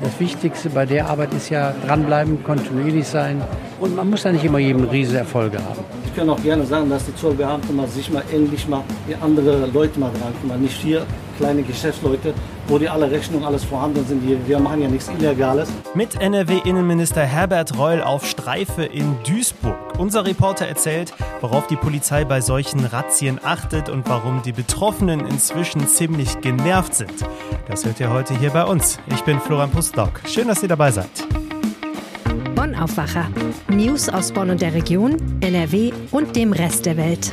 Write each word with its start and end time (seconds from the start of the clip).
das 0.00 0.18
Wichtigste 0.20 0.70
bei 0.70 0.86
der 0.86 1.06
Arbeit 1.06 1.32
ist 1.34 1.50
ja 1.50 1.74
dranbleiben, 1.86 2.42
kontinuierlich 2.42 3.06
sein 3.06 3.42
und 3.80 3.96
man 3.96 4.10
muss 4.10 4.24
ja 4.24 4.32
nicht 4.32 4.44
immer 4.44 4.58
jedem 4.58 4.84
riese 4.84 5.18
Erfolge 5.18 5.58
haben. 5.58 5.80
Ich 6.06 6.14
kann 6.14 6.28
auch 6.30 6.42
gerne 6.42 6.64
sagen, 6.64 6.88
dass 6.90 7.06
die 7.06 7.14
Zollbeamten 7.16 7.74
mal 7.74 7.88
sich 7.88 8.10
mal 8.10 8.22
endlich 8.32 8.68
mal 8.68 8.82
die 9.08 9.16
andere 9.16 9.66
Leute 9.66 9.98
mal 9.98 10.10
dran 10.12 10.32
kümmern, 10.40 10.60
nicht 10.60 10.76
vier 10.76 11.04
kleine 11.38 11.62
Geschäftsleute, 11.62 12.32
wo 12.68 12.78
die 12.78 12.88
alle 12.88 13.10
Rechnungen 13.10 13.44
alles 13.44 13.64
vorhanden 13.64 14.06
sind. 14.06 14.22
Wir 14.46 14.58
machen 14.60 14.82
ja 14.82 14.88
nichts 14.88 15.10
Illegales. 15.18 15.68
Mit 15.94 16.20
NRW-Innenminister 16.20 17.22
Herbert 17.22 17.76
Reul 17.76 18.02
auf 18.02 18.24
Streife 18.24 18.84
in 18.84 19.16
Duisburg. 19.26 19.76
Unser 19.98 20.24
Reporter 20.24 20.66
erzählt, 20.66 21.12
worauf 21.40 21.66
die 21.66 21.76
Polizei 21.76 22.24
bei 22.24 22.40
solchen 22.40 22.84
Razzien 22.84 23.40
achtet 23.42 23.88
und 23.88 24.08
warum 24.08 24.42
die 24.42 24.52
Betroffenen 24.52 25.26
inzwischen 25.26 25.86
ziemlich 25.88 26.40
genervt 26.40 26.94
sind. 26.94 27.14
Das 27.68 27.84
hört 27.84 27.98
ihr 27.98 28.10
heute 28.10 28.38
hier 28.38 28.50
bei 28.50 28.64
uns. 28.64 29.00
Ich 29.12 29.22
bin 29.22 29.40
Florian 29.40 29.70
Pustlock. 29.70 30.20
Schön, 30.26 30.46
dass 30.46 30.62
ihr 30.62 30.68
dabei 30.68 30.92
seid. 30.92 31.43
Bonn 32.64 32.76
Aufwacher. 32.76 33.28
News 33.68 34.08
aus 34.08 34.32
Bonn 34.32 34.48
und 34.48 34.62
der 34.62 34.72
Region, 34.72 35.18
NRW 35.42 35.92
und 36.12 36.34
dem 36.34 36.54
Rest 36.54 36.86
der 36.86 36.96
Welt. 36.96 37.30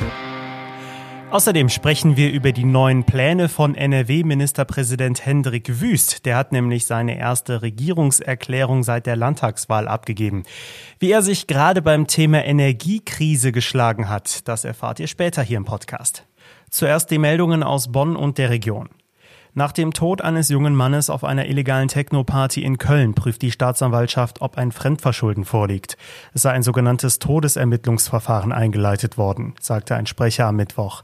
Außerdem 1.30 1.70
sprechen 1.70 2.18
wir 2.18 2.30
über 2.30 2.52
die 2.52 2.66
neuen 2.66 3.04
Pläne 3.04 3.48
von 3.48 3.74
NRW-Ministerpräsident 3.74 5.24
Hendrik 5.24 5.80
Wüst. 5.80 6.26
Der 6.26 6.36
hat 6.36 6.52
nämlich 6.52 6.84
seine 6.84 7.18
erste 7.18 7.62
Regierungserklärung 7.62 8.82
seit 8.82 9.06
der 9.06 9.16
Landtagswahl 9.16 9.88
abgegeben. 9.88 10.42
Wie 10.98 11.10
er 11.10 11.22
sich 11.22 11.46
gerade 11.46 11.80
beim 11.80 12.06
Thema 12.06 12.44
Energiekrise 12.44 13.52
geschlagen 13.52 14.10
hat, 14.10 14.46
das 14.46 14.66
erfahrt 14.66 15.00
ihr 15.00 15.06
später 15.06 15.42
hier 15.42 15.56
im 15.56 15.64
Podcast. 15.64 16.26
Zuerst 16.68 17.10
die 17.10 17.16
Meldungen 17.16 17.62
aus 17.62 17.90
Bonn 17.90 18.16
und 18.16 18.36
der 18.36 18.50
Region. 18.50 18.90
Nach 19.54 19.72
dem 19.72 19.92
Tod 19.92 20.22
eines 20.22 20.48
jungen 20.48 20.74
Mannes 20.74 21.10
auf 21.10 21.24
einer 21.24 21.44
illegalen 21.44 21.88
Techno-Party 21.88 22.62
in 22.62 22.78
Köln 22.78 23.12
prüft 23.12 23.42
die 23.42 23.50
Staatsanwaltschaft, 23.50 24.40
ob 24.40 24.56
ein 24.56 24.72
Fremdverschulden 24.72 25.44
vorliegt. 25.44 25.98
Es 26.32 26.40
sei 26.40 26.52
ein 26.52 26.62
sogenanntes 26.62 27.18
Todesermittlungsverfahren 27.18 28.50
eingeleitet 28.50 29.18
worden, 29.18 29.52
sagte 29.60 29.94
ein 29.94 30.06
Sprecher 30.06 30.46
am 30.46 30.56
Mittwoch. 30.56 31.02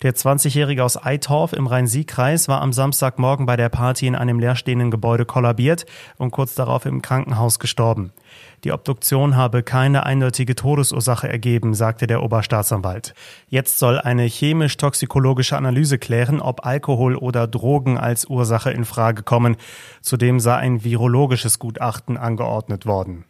Der 0.00 0.14
20-Jährige 0.14 0.82
aus 0.82 0.96
Eitorf 1.04 1.52
im 1.52 1.66
Rhein-Sieg-Kreis 1.66 2.48
war 2.48 2.62
am 2.62 2.72
Samstagmorgen 2.72 3.44
bei 3.44 3.58
der 3.58 3.68
Party 3.68 4.06
in 4.06 4.14
einem 4.14 4.40
leerstehenden 4.40 4.90
Gebäude 4.90 5.26
kollabiert 5.26 5.84
und 6.16 6.30
kurz 6.30 6.54
darauf 6.54 6.86
im 6.86 7.02
Krankenhaus 7.02 7.58
gestorben. 7.58 8.12
Die 8.64 8.72
Obduktion 8.72 9.36
habe 9.36 9.62
keine 9.62 10.04
eindeutige 10.04 10.54
Todesursache 10.54 11.28
ergeben, 11.28 11.72
sagte 11.72 12.06
der 12.06 12.22
Oberstaatsanwalt. 12.22 13.14
Jetzt 13.48 13.78
soll 13.78 13.98
eine 13.98 14.24
chemisch-toxikologische 14.24 15.56
Analyse 15.56 15.98
klären, 15.98 16.40
ob 16.40 16.66
Alkohol 16.66 17.16
oder 17.16 17.46
Drogen 17.46 17.89
als 17.98 18.26
Ursache 18.26 18.70
in 18.70 18.84
Frage 18.84 19.22
kommen. 19.22 19.56
Zudem 20.00 20.40
sei 20.40 20.56
ein 20.56 20.84
virologisches 20.84 21.58
Gutachten 21.58 22.16
angeordnet 22.16 22.86
worden. 22.86 23.24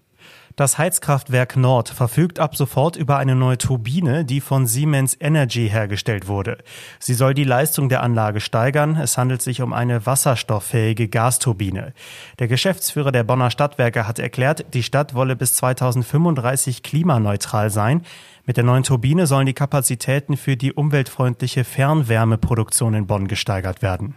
Das 0.57 0.79
Heizkraftwerk 0.79 1.57
Nord 1.57 1.89
verfügt 1.89 2.39
ab 2.39 2.57
sofort 2.57 2.97
über 2.97 3.17
eine 3.17 3.35
neue 3.35 3.57
Turbine, 3.57 4.25
die 4.25 4.43
von 4.43 4.67
Siemens 4.67 5.17
Energy 5.19 5.71
hergestellt 5.71 6.29
wurde. 6.29 6.59
Sie 6.99 7.15
soll 7.15 7.35
die 7.35 7.45
Leistung 7.45 7.89
der 7.89 8.03
Anlage 8.03 8.41
steigern. 8.41 8.97
Es 8.97 9.17
handelt 9.17 9.41
sich 9.41 9.63
um 9.63 9.73
eine 9.73 10.05
wasserstofffähige 10.05 11.09
Gasturbine. 11.09 11.95
Der 12.41 12.49
Geschäftsführer 12.49 13.13
der 13.13 13.25
Bonner 13.25 13.51
Stadtwerke 13.51 14.07
hat 14.07 14.19
erklärt, 14.19 14.67
die 14.75 14.83
Stadt 14.83 15.15
wolle 15.15 15.37
bis 15.37 15.55
2035 15.55 16.83
klimaneutral 16.83 17.71
sein. 17.71 18.03
Mit 18.45 18.57
der 18.57 18.65
neuen 18.65 18.83
Turbine 18.83 19.27
sollen 19.27 19.47
die 19.47 19.55
Kapazitäten 19.55 20.37
für 20.37 20.57
die 20.57 20.73
umweltfreundliche 20.73 21.65
Fernwärmeproduktion 21.65 22.95
in 22.95 23.07
Bonn 23.07 23.29
gesteigert 23.29 23.81
werden. 23.81 24.15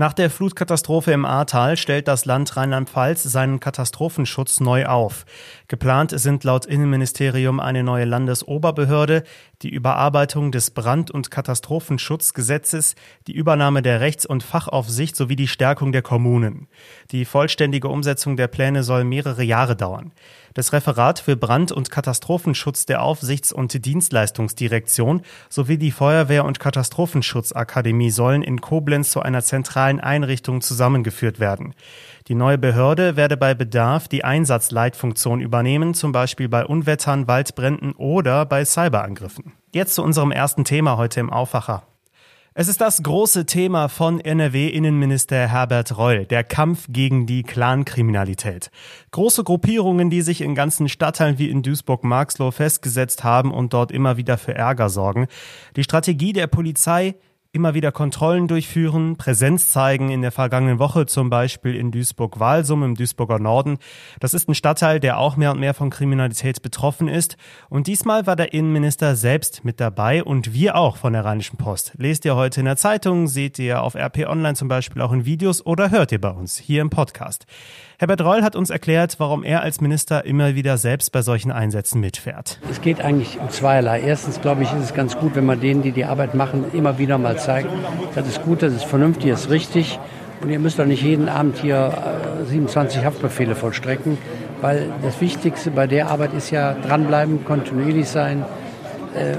Nach 0.00 0.12
der 0.12 0.30
Flutkatastrophe 0.30 1.10
im 1.10 1.24
Ahrtal 1.24 1.76
stellt 1.76 2.06
das 2.06 2.24
Land 2.24 2.56
Rheinland-Pfalz 2.56 3.24
seinen 3.24 3.58
Katastrophenschutz 3.58 4.60
neu 4.60 4.86
auf. 4.86 5.26
Geplant 5.66 6.12
sind 6.16 6.44
laut 6.44 6.66
Innenministerium 6.66 7.58
eine 7.58 7.82
neue 7.82 8.04
Landesoberbehörde, 8.04 9.24
die 9.62 9.70
Überarbeitung 9.70 10.52
des 10.52 10.70
Brand- 10.70 11.10
und 11.10 11.30
Katastrophenschutzgesetzes, 11.30 12.94
die 13.26 13.32
Übernahme 13.32 13.82
der 13.82 14.00
Rechts- 14.00 14.26
und 14.26 14.42
Fachaufsicht 14.42 15.16
sowie 15.16 15.36
die 15.36 15.48
Stärkung 15.48 15.90
der 15.92 16.02
Kommunen. 16.02 16.68
Die 17.10 17.24
vollständige 17.24 17.88
Umsetzung 17.88 18.36
der 18.36 18.48
Pläne 18.48 18.84
soll 18.84 19.04
mehrere 19.04 19.42
Jahre 19.42 19.74
dauern. 19.74 20.12
Das 20.54 20.72
Referat 20.72 21.18
für 21.18 21.36
Brand- 21.36 21.72
und 21.72 21.90
Katastrophenschutz 21.90 22.86
der 22.86 23.02
Aufsichts- 23.02 23.52
und 23.52 23.84
Dienstleistungsdirektion 23.84 25.22
sowie 25.48 25.78
die 25.78 25.92
Feuerwehr- 25.92 26.44
und 26.44 26.58
Katastrophenschutzakademie 26.58 28.10
sollen 28.10 28.42
in 28.42 28.60
Koblenz 28.60 29.10
zu 29.10 29.20
einer 29.20 29.42
zentralen 29.42 30.00
Einrichtung 30.00 30.60
zusammengeführt 30.60 31.38
werden. 31.38 31.74
Die 32.28 32.34
neue 32.34 32.58
Behörde 32.58 33.16
werde 33.16 33.38
bei 33.38 33.54
Bedarf 33.54 34.06
die 34.06 34.22
Einsatzleitfunktion 34.22 35.40
übernehmen, 35.40 35.94
zum 35.94 36.12
Beispiel 36.12 36.50
bei 36.50 36.66
Unwettern, 36.66 37.26
Waldbränden 37.26 37.92
oder 37.92 38.44
bei 38.44 38.66
Cyberangriffen. 38.66 39.54
Jetzt 39.72 39.94
zu 39.94 40.02
unserem 40.02 40.30
ersten 40.30 40.64
Thema 40.64 40.98
heute 40.98 41.20
im 41.20 41.30
Aufwacher. 41.30 41.84
Es 42.52 42.68
ist 42.68 42.82
das 42.82 43.02
große 43.02 43.46
Thema 43.46 43.88
von 43.88 44.20
NRW-Innenminister 44.20 45.48
Herbert 45.48 45.96
Reul, 45.96 46.26
der 46.26 46.44
Kampf 46.44 46.88
gegen 46.90 47.24
die 47.24 47.44
Clankriminalität. 47.44 48.70
Große 49.10 49.42
Gruppierungen, 49.42 50.10
die 50.10 50.20
sich 50.20 50.42
in 50.42 50.54
ganzen 50.54 50.90
Stadtteilen 50.90 51.38
wie 51.38 51.48
in 51.48 51.62
Duisburg-Marxloh 51.62 52.50
festgesetzt 52.50 53.24
haben 53.24 53.54
und 53.54 53.72
dort 53.72 53.90
immer 53.90 54.18
wieder 54.18 54.36
für 54.36 54.54
Ärger 54.54 54.90
sorgen. 54.90 55.28
Die 55.76 55.84
Strategie 55.84 56.34
der 56.34 56.46
Polizei 56.46 57.14
immer 57.58 57.74
wieder 57.74 57.90
Kontrollen 57.90 58.46
durchführen, 58.46 59.16
Präsenz 59.16 59.68
zeigen, 59.70 60.10
in 60.10 60.22
der 60.22 60.30
vergangenen 60.30 60.78
Woche 60.78 61.06
zum 61.06 61.28
Beispiel 61.28 61.74
in 61.74 61.90
Duisburg-Walsum 61.90 62.84
im 62.84 62.94
Duisburger 62.94 63.40
Norden. 63.40 63.78
Das 64.20 64.32
ist 64.32 64.48
ein 64.48 64.54
Stadtteil, 64.54 65.00
der 65.00 65.18
auch 65.18 65.36
mehr 65.36 65.50
und 65.50 65.58
mehr 65.58 65.74
von 65.74 65.90
Kriminalität 65.90 66.62
betroffen 66.62 67.08
ist. 67.08 67.36
Und 67.68 67.88
diesmal 67.88 68.28
war 68.28 68.36
der 68.36 68.52
Innenminister 68.52 69.16
selbst 69.16 69.64
mit 69.64 69.80
dabei 69.80 70.22
und 70.22 70.54
wir 70.54 70.76
auch 70.76 70.96
von 70.96 71.12
der 71.12 71.24
Rheinischen 71.24 71.56
Post. 71.56 71.94
Lest 71.96 72.24
ihr 72.24 72.36
heute 72.36 72.60
in 72.60 72.66
der 72.66 72.76
Zeitung, 72.76 73.26
seht 73.26 73.58
ihr 73.58 73.82
auf 73.82 73.96
RP 73.96 74.28
Online 74.28 74.54
zum 74.54 74.68
Beispiel 74.68 75.02
auch 75.02 75.10
in 75.10 75.24
Videos 75.24 75.66
oder 75.66 75.90
hört 75.90 76.12
ihr 76.12 76.20
bei 76.20 76.30
uns 76.30 76.58
hier 76.58 76.80
im 76.80 76.90
Podcast. 76.90 77.44
Herbert 78.00 78.20
Reul 78.20 78.44
hat 78.44 78.54
uns 78.54 78.70
erklärt, 78.70 79.16
warum 79.18 79.42
er 79.42 79.62
als 79.62 79.80
Minister 79.80 80.24
immer 80.24 80.54
wieder 80.54 80.78
selbst 80.78 81.10
bei 81.10 81.20
solchen 81.20 81.50
Einsätzen 81.50 81.98
mitfährt. 81.98 82.60
Es 82.70 82.80
geht 82.80 83.00
eigentlich 83.00 83.40
um 83.40 83.50
zweierlei. 83.50 84.00
Erstens, 84.00 84.40
glaube 84.40 84.62
ich, 84.62 84.72
ist 84.72 84.84
es 84.84 84.94
ganz 84.94 85.18
gut, 85.18 85.34
wenn 85.34 85.44
man 85.44 85.60
denen, 85.60 85.82
die 85.82 85.90
die 85.90 86.04
Arbeit 86.04 86.36
machen, 86.36 86.66
immer 86.72 86.98
wieder 86.98 87.18
mal 87.18 87.36
zeigt, 87.38 87.68
das 88.14 88.28
ist 88.28 88.44
gut, 88.44 88.62
das 88.62 88.72
ist 88.72 88.84
vernünftig, 88.84 89.30
das 89.32 89.46
ist 89.46 89.50
richtig. 89.50 89.98
Und 90.40 90.48
ihr 90.48 90.60
müsst 90.60 90.78
doch 90.78 90.86
nicht 90.86 91.02
jeden 91.02 91.28
Abend 91.28 91.58
hier 91.58 91.92
27 92.46 93.02
äh, 93.02 93.04
Haftbefehle 93.04 93.56
vollstrecken, 93.56 94.16
weil 94.60 94.92
das 95.02 95.20
Wichtigste 95.20 95.72
bei 95.72 95.88
der 95.88 96.08
Arbeit 96.08 96.34
ist 96.34 96.52
ja 96.52 96.74
dranbleiben, 96.74 97.44
kontinuierlich 97.44 98.08
sein. 98.08 98.44
Äh, 99.16 99.38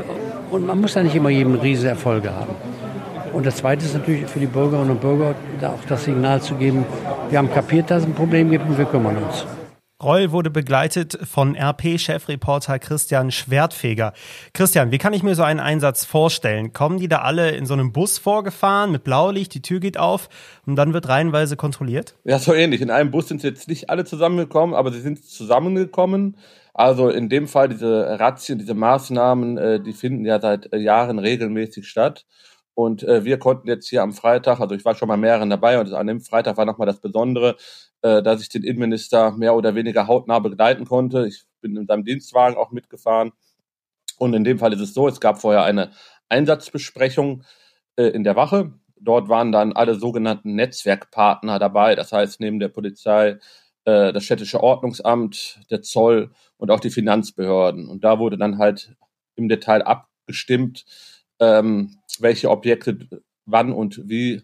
und 0.53 0.68
man 0.68 0.81
muss 0.81 0.96
ja 0.96 1.03
nicht 1.03 1.16
immer 1.16 1.30
jedem 1.30 1.56
riese 1.56 1.88
Erfolge 1.88 2.34
haben. 2.34 2.56
Und 3.34 3.45
das 3.45 3.57
Zweite 3.57 3.85
ist 3.85 3.94
natürlich 3.94 4.28
für 4.28 4.40
die 4.40 4.47
Bürgerinnen 4.47 4.91
und 4.91 5.01
Bürger 5.01 5.35
da 5.59 5.69
auch 5.69 5.85
das 5.88 6.03
Signal 6.06 6.41
zu 6.41 6.56
geben, 6.56 6.85
wir 7.29 7.38
haben 7.38 7.51
kapiert, 7.51 7.90
dass 7.91 8.03
es 8.03 8.07
ein 8.07 8.16
Problem 8.16 8.50
gibt 8.50 8.66
und 8.67 8.78
wir 8.78 8.85
kümmern 8.85 9.17
uns. 9.17 9.45
Reul 10.01 10.31
wurde 10.31 10.50
begleitet 10.50 11.19
von 11.29 11.57
RP-Chefreporter 11.57 12.79
Christian 12.79 13.31
Schwertfeger. 13.31 14.13
Christian, 14.53 14.91
wie 14.91 14.97
kann 14.97 15.12
ich 15.12 15.23
mir 15.23 15.35
so 15.35 15.44
einen 15.44 15.59
Einsatz 15.59 16.06
vorstellen? 16.06 16.72
Kommen 16.72 17.00
die 17.00 17.09
da 17.09 17.17
alle 17.17 17.51
in 17.51 17.66
so 17.66 17.73
einem 17.73 17.91
Bus 17.91 18.17
vorgefahren 18.17 18.94
mit 18.94 19.03
Blaulicht, 19.03 19.53
die 19.53 19.61
Tür 19.61 19.81
geht 19.81 20.00
auf 20.00 20.29
und 20.66 20.78
dann 20.78 20.94
wird 20.94 21.09
reihenweise 21.09 21.57
kontrolliert? 21.57 22.16
Ja, 22.23 22.40
so 22.40 22.53
ähnlich. 22.53 22.79
In 22.79 22.91
einem 22.91 23.11
Bus 23.11 23.28
sind 23.28 23.44
jetzt 23.44 23.67
nicht 23.67 23.90
alle 23.90 24.06
zusammengekommen, 24.06 24.73
aber 24.73 24.94
sie 24.94 25.01
sind 25.01 25.22
zusammengekommen. 25.25 26.38
Also 26.73 27.09
in 27.09 27.28
dem 27.28 27.50
Fall 27.50 27.67
diese 27.67 28.22
Razzien, 28.22 28.57
diese 28.57 28.75
Maßnahmen, 28.75 29.57
äh, 29.57 29.79
die 29.81 29.91
finden 29.91 30.23
ja 30.23 30.40
seit 30.40 30.73
Jahren 30.73 31.19
regelmäßig 31.19 31.90
statt. 31.90 32.25
Und 32.79 33.03
äh, 33.03 33.25
wir 33.25 33.40
konnten 33.40 33.67
jetzt 33.67 33.90
hier 33.90 34.01
am 34.01 34.13
Freitag, 34.13 34.62
also 34.62 34.73
ich 34.73 34.85
war 34.85 34.95
schon 34.95 35.09
mal 35.09 35.17
mehreren 35.17 35.50
dabei 35.50 35.81
und 35.81 35.91
an 35.91 36.07
dem 36.07 36.22
Freitag 36.22 36.56
war 36.56 36.63
nochmal 36.63 36.88
das 36.88 37.01
Besondere, 37.01 37.57
äh, 38.03 38.23
dass 38.23 38.41
ich 38.41 38.47
den 38.47 38.64
Innenminister 38.64 39.31
mehr 39.31 39.53
oder 39.53 39.76
weniger 39.76 40.08
hautnah 40.08 40.40
begleiten 40.40 40.85
konnte. 40.85 41.28
Ich 41.28 41.43
bin 41.59 41.76
in 41.76 41.87
seinem 41.87 42.05
Dienstwagen 42.05 42.55
auch 42.55 42.72
mitgefahren. 42.72 43.34
Und 44.17 44.34
in 44.34 44.46
dem 44.46 44.59
Fall 44.59 44.72
ist 44.72 44.79
es 44.79 44.93
so, 44.93 45.09
es 45.09 45.20
gab 45.20 45.41
vorher 45.41 45.64
eine 45.64 45.91
Einsatzbesprechung 46.29 47.43
äh, 47.97 48.05
in 48.05 48.23
der 48.23 48.37
Wache. 48.37 48.72
Dort 48.96 49.28
waren 49.28 49.52
dann 49.52 49.73
alle 49.73 49.96
sogenannten 49.96 50.55
Netzwerkpartner 50.55 51.59
dabei, 51.59 51.96
das 51.96 52.14
heißt 52.14 52.40
neben 52.40 52.61
der 52.61 52.70
Polizei 52.70 53.40
äh, 53.84 54.14
das 54.14 54.23
städtische 54.23 54.64
Ordnungsamt, 54.64 55.59
der 55.70 55.82
Zoll 55.82 56.32
und 56.55 56.72
auch 56.72 56.79
die 56.79 56.91
Finanzbehörden. 56.91 57.90
Und 57.90 58.05
da 58.05 58.20
wurde 58.20 58.37
dann 58.37 58.58
halt 58.58 58.96
im 59.35 59.49
Detail 59.49 59.82
abgestimmt, 59.82 60.85
ähm, 61.40 61.97
welche 62.20 62.50
Objekte 62.50 62.97
wann 63.46 63.72
und 63.72 64.02
wie 64.08 64.44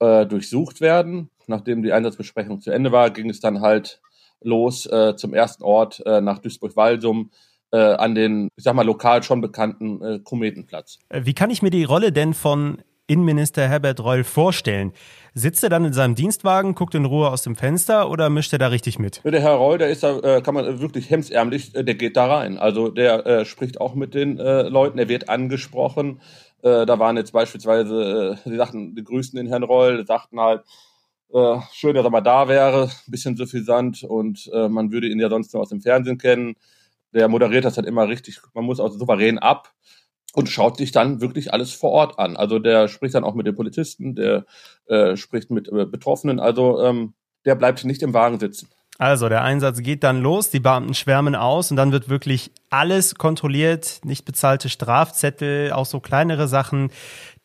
äh, 0.00 0.26
durchsucht 0.26 0.80
werden. 0.80 1.30
Nachdem 1.46 1.82
die 1.82 1.92
Einsatzbesprechung 1.92 2.60
zu 2.60 2.70
Ende 2.70 2.92
war, 2.92 3.10
ging 3.10 3.30
es 3.30 3.40
dann 3.40 3.60
halt 3.60 4.00
los 4.40 4.86
äh, 4.86 5.16
zum 5.16 5.34
ersten 5.34 5.62
Ort 5.62 6.02
äh, 6.06 6.20
nach 6.20 6.38
Duisburg-Walsum 6.38 7.30
äh, 7.72 7.76
an 7.76 8.14
den, 8.14 8.48
ich 8.56 8.64
sag 8.64 8.74
mal, 8.74 8.84
lokal 8.84 9.22
schon 9.22 9.40
bekannten 9.40 10.02
äh, 10.02 10.18
Kometenplatz. 10.20 10.98
Äh, 11.08 11.22
wie 11.24 11.34
kann 11.34 11.50
ich 11.50 11.62
mir 11.62 11.70
die 11.70 11.84
Rolle 11.84 12.12
denn 12.12 12.34
von 12.34 12.78
Innenminister 13.06 13.68
Herbert 13.68 14.00
Reul 14.02 14.24
vorstellen. 14.24 14.92
Sitzt 15.34 15.62
er 15.62 15.68
dann 15.68 15.84
in 15.84 15.92
seinem 15.92 16.14
Dienstwagen, 16.14 16.74
guckt 16.74 16.94
in 16.94 17.04
Ruhe 17.04 17.28
aus 17.28 17.42
dem 17.42 17.54
Fenster 17.54 18.08
oder 18.08 18.30
mischt 18.30 18.52
er 18.54 18.58
da 18.58 18.68
richtig 18.68 18.98
mit? 18.98 19.20
Der 19.24 19.40
Herr 19.42 19.56
Reul, 19.56 19.76
der 19.76 19.90
ist 19.90 20.02
da, 20.02 20.18
äh, 20.20 20.40
kann 20.40 20.54
man 20.54 20.80
wirklich 20.80 21.10
hemsärmlich, 21.10 21.74
äh, 21.74 21.84
der 21.84 21.96
geht 21.96 22.16
da 22.16 22.26
rein. 22.26 22.56
Also 22.56 22.88
der 22.88 23.26
äh, 23.26 23.44
spricht 23.44 23.78
auch 23.78 23.94
mit 23.94 24.14
den 24.14 24.38
äh, 24.38 24.62
Leuten, 24.62 24.98
er 24.98 25.08
wird 25.08 25.28
angesprochen. 25.28 26.22
Äh, 26.62 26.86
da 26.86 26.98
waren 26.98 27.18
jetzt 27.18 27.32
beispielsweise, 27.32 28.38
äh, 28.44 28.48
sie 28.48 28.56
sagten, 28.56 28.94
die 28.94 29.04
grüßten 29.04 29.36
den 29.36 29.48
Herrn 29.48 29.64
Reul, 29.64 30.06
sagten 30.06 30.40
halt, 30.40 30.62
äh, 31.34 31.56
schön, 31.72 31.94
dass 31.94 32.04
er 32.04 32.10
mal 32.10 32.22
da 32.22 32.48
wäre, 32.48 32.84
ein 32.84 33.10
bisschen 33.10 33.36
suffisant 33.36 34.02
und 34.02 34.50
äh, 34.54 34.68
man 34.68 34.92
würde 34.92 35.08
ihn 35.08 35.20
ja 35.20 35.28
sonst 35.28 35.52
nur 35.52 35.62
aus 35.62 35.68
dem 35.68 35.82
Fernsehen 35.82 36.16
kennen. 36.16 36.54
Der 37.12 37.28
moderiert 37.28 37.66
das 37.66 37.76
halt 37.76 37.86
immer 37.86 38.08
richtig, 38.08 38.40
man 38.54 38.64
muss 38.64 38.80
auch 38.80 38.90
souverän 38.90 39.38
ab 39.38 39.74
und 40.34 40.48
schaut 40.48 40.76
sich 40.76 40.92
dann 40.92 41.20
wirklich 41.20 41.52
alles 41.52 41.72
vor 41.72 41.90
Ort 41.90 42.18
an. 42.18 42.36
Also 42.36 42.58
der 42.58 42.88
spricht 42.88 43.14
dann 43.14 43.24
auch 43.24 43.34
mit 43.34 43.46
den 43.46 43.54
Polizisten, 43.54 44.14
der 44.14 44.44
äh, 44.86 45.16
spricht 45.16 45.50
mit 45.50 45.68
äh, 45.68 45.86
Betroffenen, 45.86 46.40
also 46.40 46.80
ähm, 46.82 47.14
der 47.44 47.54
bleibt 47.54 47.84
nicht 47.84 48.02
im 48.02 48.14
Wagen 48.14 48.40
sitzen. 48.40 48.68
Also 48.98 49.28
der 49.28 49.42
Einsatz 49.42 49.80
geht 49.82 50.04
dann 50.04 50.22
los, 50.22 50.50
die 50.50 50.60
Beamten 50.60 50.94
schwärmen 50.94 51.34
aus 51.34 51.70
und 51.70 51.76
dann 51.76 51.90
wird 51.90 52.08
wirklich 52.08 52.52
alles 52.70 53.16
kontrolliert, 53.16 54.00
nicht 54.04 54.24
bezahlte 54.24 54.68
Strafzettel, 54.68 55.72
auch 55.72 55.86
so 55.86 55.98
kleinere 55.98 56.46
Sachen. 56.46 56.90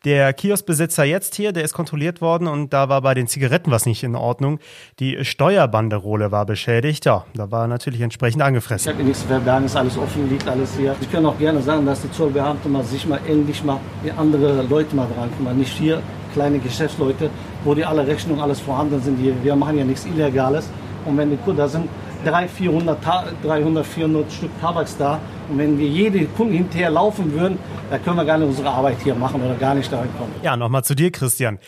Der 0.06 0.32
Kioskbesitzer 0.32 1.04
jetzt 1.04 1.34
hier, 1.34 1.52
der 1.52 1.62
ist 1.62 1.74
kontrolliert 1.74 2.22
worden 2.22 2.48
und 2.48 2.72
da 2.72 2.88
war 2.88 3.02
bei 3.02 3.12
den 3.12 3.26
Zigaretten 3.26 3.70
was 3.70 3.84
nicht 3.84 4.02
in 4.02 4.16
Ordnung. 4.16 4.58
Die 4.98 5.22
Steuerbanderole 5.26 6.32
war 6.32 6.46
beschädigt. 6.46 7.04
Ja, 7.04 7.26
da 7.34 7.50
war 7.50 7.68
natürlich 7.68 8.00
entsprechend 8.00 8.40
angefressen. 8.40 8.88
Ich 8.88 8.94
habe 8.94 9.06
nichts 9.06 9.22
verbergen, 9.24 9.66
ist 9.66 9.76
alles 9.76 9.98
offen, 9.98 10.30
liegt 10.30 10.48
alles 10.48 10.74
hier. 10.74 10.96
Ich 11.02 11.12
kann 11.12 11.26
auch 11.26 11.36
gerne 11.36 11.60
sagen, 11.60 11.84
dass 11.84 12.00
die 12.00 12.10
Zollbeamten 12.12 12.72
mal 12.72 12.82
sich 12.82 13.06
mal 13.06 13.20
endlich 13.28 13.62
mal 13.62 13.78
wie 14.02 14.10
andere 14.10 14.62
Leute 14.62 14.96
mal 14.96 15.06
dran 15.14 15.28
kommen. 15.36 15.58
Nicht 15.58 15.76
hier 15.76 16.02
kleine 16.32 16.60
Geschäftsleute, 16.60 17.28
wo 17.64 17.74
die 17.74 17.84
alle 17.84 18.06
Rechnungen 18.06 18.40
alles 18.40 18.58
vorhanden 18.58 19.02
sind. 19.02 19.18
Wir 19.22 19.54
machen 19.54 19.76
ja 19.76 19.84
nichts 19.84 20.06
Illegales. 20.06 20.70
Und 21.04 21.18
wenn 21.18 21.28
die 21.28 21.38
da 21.54 21.68
sind 21.68 21.90
300, 22.24 22.50
400, 22.50 22.98
300, 23.44 23.86
400 23.86 24.32
Stück 24.32 24.50
Tabaks 24.62 24.96
da. 24.96 25.20
Und 25.50 25.58
wenn 25.58 25.78
wir 25.78 25.88
jede 25.88 26.26
Kunden 26.26 26.54
hinterher 26.54 26.90
laufen 26.90 27.32
würden, 27.32 27.58
dann 27.90 28.02
können 28.04 28.16
wir 28.16 28.24
gar 28.24 28.38
nicht 28.38 28.46
unsere 28.46 28.70
Arbeit 28.70 28.98
hier 29.02 29.16
machen 29.16 29.42
oder 29.42 29.54
gar 29.54 29.74
nicht 29.74 29.90
dahin 29.92 30.10
kommen. 30.16 30.32
Ja, 30.42 30.56
nochmal 30.56 30.84
zu 30.84 30.94
dir, 30.94 31.10
Christian. 31.10 31.58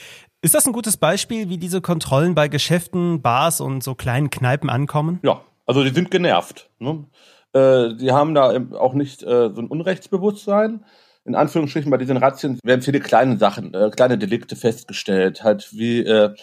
Ist 0.41 0.55
das 0.55 0.67
ein 0.67 0.73
gutes 0.73 0.97
Beispiel, 0.97 1.49
wie 1.49 1.59
diese 1.59 1.81
Kontrollen 1.81 2.37
bei 2.37 2.47
Geschäften, 2.47 3.23
Bars 3.23 3.61
und 3.61 3.83
so 3.83 3.97
kleinen 3.97 4.31
Kneipen 4.31 4.71
ankommen? 4.71 5.19
Ja, 5.25 5.41
also 5.67 5.83
die 5.83 5.91
sind 5.91 6.13
genervt. 6.13 6.71
Ne? 6.79 7.05
Äh, 7.53 7.97
die 7.97 8.13
haben 8.13 8.35
da 8.35 8.57
auch 8.79 8.95
nicht 8.95 9.25
äh, 9.25 9.51
so 9.53 9.61
ein 9.61 9.67
Unrechtsbewusstsein. 9.67 10.85
In 11.25 11.35
Anführungsstrichen 11.35 11.91
bei 11.91 11.97
diesen 11.97 12.17
Razzien 12.17 12.61
werden 12.65 12.83
viele 12.83 13.01
kleine 13.01 13.37
Sachen, 13.39 13.75
äh, 13.75 13.91
kleine 13.91 14.19
Delikte 14.19 14.55
festgestellt, 14.55 15.43
halt 15.43 15.73
wie 15.73 16.01
äh, 16.01 16.35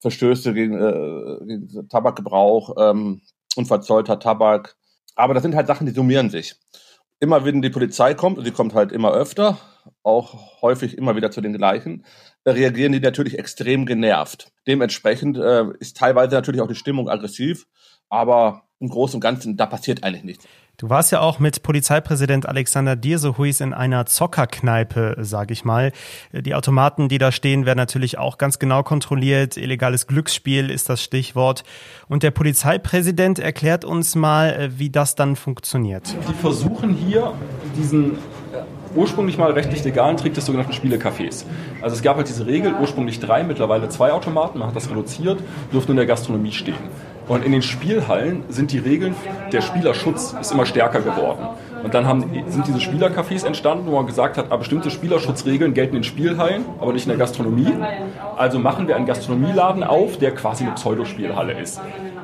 Verstöße 0.00 0.54
gegen, 0.54 0.74
äh, 0.74 1.44
gegen 1.46 1.88
Tabakgebrauch, 1.88 2.74
ähm, 2.78 3.22
unverzollter 3.54 4.18
Tabak. 4.18 4.76
Aber 5.14 5.34
das 5.34 5.42
sind 5.42 5.54
halt 5.54 5.66
Sachen, 5.66 5.86
die 5.86 5.94
summieren 5.94 6.30
sich. 6.30 6.56
Immer 7.18 7.44
wenn 7.44 7.62
die 7.62 7.70
Polizei 7.70 8.14
kommt, 8.14 8.38
und 8.38 8.44
sie 8.44 8.50
kommt 8.50 8.74
halt 8.74 8.92
immer 8.92 9.12
öfter, 9.12 9.58
auch 10.02 10.60
häufig 10.62 10.98
immer 10.98 11.16
wieder 11.16 11.30
zu 11.30 11.40
den 11.40 11.54
gleichen, 11.54 12.04
reagieren 12.46 12.92
die 12.92 13.00
natürlich 13.00 13.38
extrem 13.38 13.86
genervt. 13.86 14.52
Dementsprechend 14.66 15.38
äh, 15.38 15.64
ist 15.78 15.96
teilweise 15.96 16.34
natürlich 16.34 16.60
auch 16.60 16.68
die 16.68 16.74
Stimmung 16.74 17.08
aggressiv, 17.08 17.66
aber 18.08 18.62
im 18.78 18.88
Großen 18.88 19.16
und 19.16 19.20
Ganzen, 19.22 19.56
da 19.56 19.66
passiert 19.66 20.04
eigentlich 20.04 20.24
nichts. 20.24 20.46
Du 20.78 20.90
warst 20.90 21.10
ja 21.10 21.20
auch 21.20 21.38
mit 21.38 21.62
Polizeipräsident 21.62 22.46
Alexander 22.46 22.96
Dirsehuis 22.96 23.62
in 23.62 23.72
einer 23.72 24.04
Zockerkneipe, 24.04 25.16
sage 25.20 25.54
ich 25.54 25.64
mal. 25.64 25.90
Die 26.32 26.54
Automaten, 26.54 27.08
die 27.08 27.16
da 27.16 27.32
stehen, 27.32 27.64
werden 27.64 27.78
natürlich 27.78 28.18
auch 28.18 28.36
ganz 28.36 28.58
genau 28.58 28.82
kontrolliert. 28.82 29.56
Illegales 29.56 30.06
Glücksspiel 30.06 30.68
ist 30.68 30.90
das 30.90 31.02
Stichwort. 31.02 31.64
Und 32.08 32.22
der 32.22 32.30
Polizeipräsident 32.30 33.38
erklärt 33.38 33.86
uns 33.86 34.14
mal, 34.16 34.70
wie 34.76 34.90
das 34.90 35.14
dann 35.14 35.36
funktioniert. 35.36 36.14
Die 36.28 36.34
versuchen 36.34 36.92
hier 36.92 37.32
diesen 37.78 38.18
ursprünglich 38.94 39.38
mal 39.38 39.52
rechtlich 39.52 39.82
legalen 39.82 40.18
Trick 40.18 40.34
des 40.34 40.44
sogenannten 40.44 40.72
Spielecafés. 40.72 41.46
Also 41.80 41.96
es 41.96 42.02
gab 42.02 42.18
halt 42.18 42.28
diese 42.28 42.44
Regel, 42.44 42.74
ursprünglich 42.78 43.18
drei, 43.18 43.44
mittlerweile 43.44 43.88
zwei 43.88 44.12
Automaten, 44.12 44.58
man 44.58 44.68
hat 44.68 44.76
das 44.76 44.90
reduziert, 44.90 45.38
durften 45.72 45.92
in 45.92 45.96
der 45.96 46.06
Gastronomie 46.06 46.52
stehen. 46.52 46.76
Und 47.28 47.44
in 47.44 47.52
den 47.52 47.62
Spielhallen 47.62 48.44
sind 48.48 48.72
die 48.72 48.78
Regeln, 48.78 49.14
der 49.52 49.60
Spielerschutz 49.60 50.34
ist 50.40 50.52
immer 50.52 50.66
stärker 50.66 51.00
geworden. 51.00 51.46
Und 51.82 51.94
dann 51.94 52.06
haben, 52.06 52.24
sind 52.48 52.66
diese 52.66 52.78
Spielercafés 52.78 53.46
entstanden, 53.46 53.86
wo 53.86 53.96
man 53.96 54.06
gesagt 54.06 54.38
hat, 54.38 54.46
ah, 54.50 54.56
bestimmte 54.56 54.90
Spielerschutzregeln 54.90 55.74
gelten 55.74 55.96
in 55.96 56.04
Spielhallen, 56.04 56.64
aber 56.80 56.92
nicht 56.92 57.04
in 57.04 57.10
der 57.10 57.18
Gastronomie. 57.18 57.72
Also 58.36 58.58
machen 58.58 58.88
wir 58.88 58.96
einen 58.96 59.06
Gastronomieladen 59.06 59.84
auf, 59.84 60.18
der 60.18 60.32
quasi 60.32 60.64
eine 60.64 60.74
Pseudospielhalle 60.74 61.52
ist. 61.60 61.80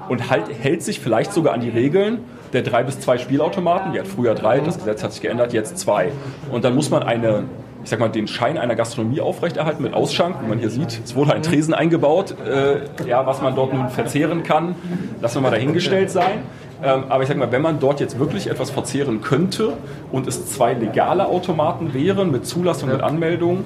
Und 0.08 0.30
halt, 0.30 0.44
hält 0.60 0.82
sich 0.82 1.00
vielleicht 1.00 1.32
sogar 1.32 1.54
an 1.54 1.60
die 1.60 1.68
Regeln 1.68 2.18
der 2.52 2.62
drei 2.62 2.82
bis 2.82 3.00
zwei 3.00 3.18
Spielautomaten. 3.18 3.92
Die 3.92 4.00
hat 4.00 4.06
früher 4.06 4.34
drei, 4.34 4.60
das 4.60 4.78
Gesetz 4.78 5.02
hat 5.02 5.12
sich 5.12 5.22
geändert, 5.22 5.52
jetzt 5.52 5.78
zwei. 5.78 6.12
Und 6.50 6.64
dann 6.64 6.74
muss 6.74 6.90
man 6.90 7.02
eine 7.02 7.44
ich 7.84 7.90
sag 7.90 7.98
mal, 7.98 8.08
den 8.08 8.28
Schein 8.28 8.58
einer 8.58 8.76
Gastronomie 8.76 9.20
aufrechterhalten 9.20 9.82
mit 9.82 9.94
Ausschank. 9.94 10.36
Wie 10.42 10.48
man 10.48 10.58
hier 10.58 10.70
sieht, 10.70 11.00
es 11.04 11.14
wurde 11.14 11.34
ein 11.34 11.42
Tresen 11.42 11.74
eingebaut. 11.74 12.34
Äh, 12.46 13.08
ja, 13.08 13.26
was 13.26 13.42
man 13.42 13.54
dort 13.54 13.72
nun 13.74 13.88
verzehren 13.88 14.42
kann, 14.42 14.74
lassen 15.20 15.36
wir 15.36 15.40
mal 15.42 15.50
dahingestellt 15.50 16.10
sein. 16.10 16.42
Ähm, 16.82 17.04
aber 17.08 17.22
ich 17.22 17.28
sag 17.28 17.36
mal, 17.36 17.52
wenn 17.52 17.62
man 17.62 17.78
dort 17.80 18.00
jetzt 18.00 18.18
wirklich 18.18 18.48
etwas 18.48 18.70
verzehren 18.70 19.20
könnte 19.20 19.74
und 20.10 20.26
es 20.26 20.46
zwei 20.46 20.74
legale 20.74 21.26
Automaten 21.26 21.94
wären 21.94 22.30
mit 22.30 22.46
Zulassung 22.46 22.90
und 22.90 23.02
Anmeldung, 23.02 23.64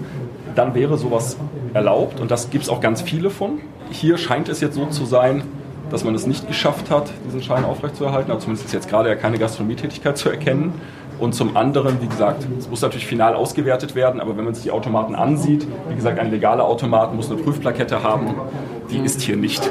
dann 0.54 0.74
wäre 0.74 0.96
sowas 0.96 1.36
erlaubt 1.74 2.20
und 2.20 2.30
das 2.30 2.50
gibt 2.50 2.64
es 2.64 2.70
auch 2.70 2.80
ganz 2.80 3.02
viele 3.02 3.30
von. 3.30 3.60
Hier 3.90 4.18
scheint 4.18 4.48
es 4.48 4.60
jetzt 4.60 4.74
so 4.74 4.86
zu 4.86 5.04
sein, 5.04 5.42
dass 5.90 6.04
man 6.04 6.14
es 6.14 6.26
nicht 6.26 6.48
geschafft 6.48 6.90
hat, 6.90 7.10
diesen 7.26 7.42
Schein 7.42 7.64
aufrechtzuerhalten. 7.64 8.30
Aber 8.30 8.40
zumindest 8.40 8.66
ist 8.66 8.72
jetzt 8.72 8.88
gerade 8.88 9.08
ja 9.08 9.14
keine 9.14 9.38
Gastronomietätigkeit 9.38 10.18
zu 10.18 10.28
erkennen. 10.28 10.74
Und 11.18 11.34
zum 11.34 11.56
anderen, 11.56 12.00
wie 12.02 12.08
gesagt, 12.08 12.46
es 12.58 12.68
muss 12.68 12.82
natürlich 12.82 13.06
final 13.06 13.34
ausgewertet 13.34 13.94
werden, 13.94 14.20
aber 14.20 14.36
wenn 14.36 14.44
man 14.44 14.54
sich 14.54 14.64
die 14.64 14.70
Automaten 14.70 15.14
ansieht, 15.14 15.66
wie 15.88 15.94
gesagt, 15.94 16.18
ein 16.18 16.30
legaler 16.30 16.64
Automat 16.64 17.14
muss 17.14 17.30
eine 17.30 17.40
Prüfplakette 17.40 18.02
haben, 18.02 18.34
die 18.90 18.98
ist 18.98 19.22
hier 19.22 19.36
nicht. 19.36 19.70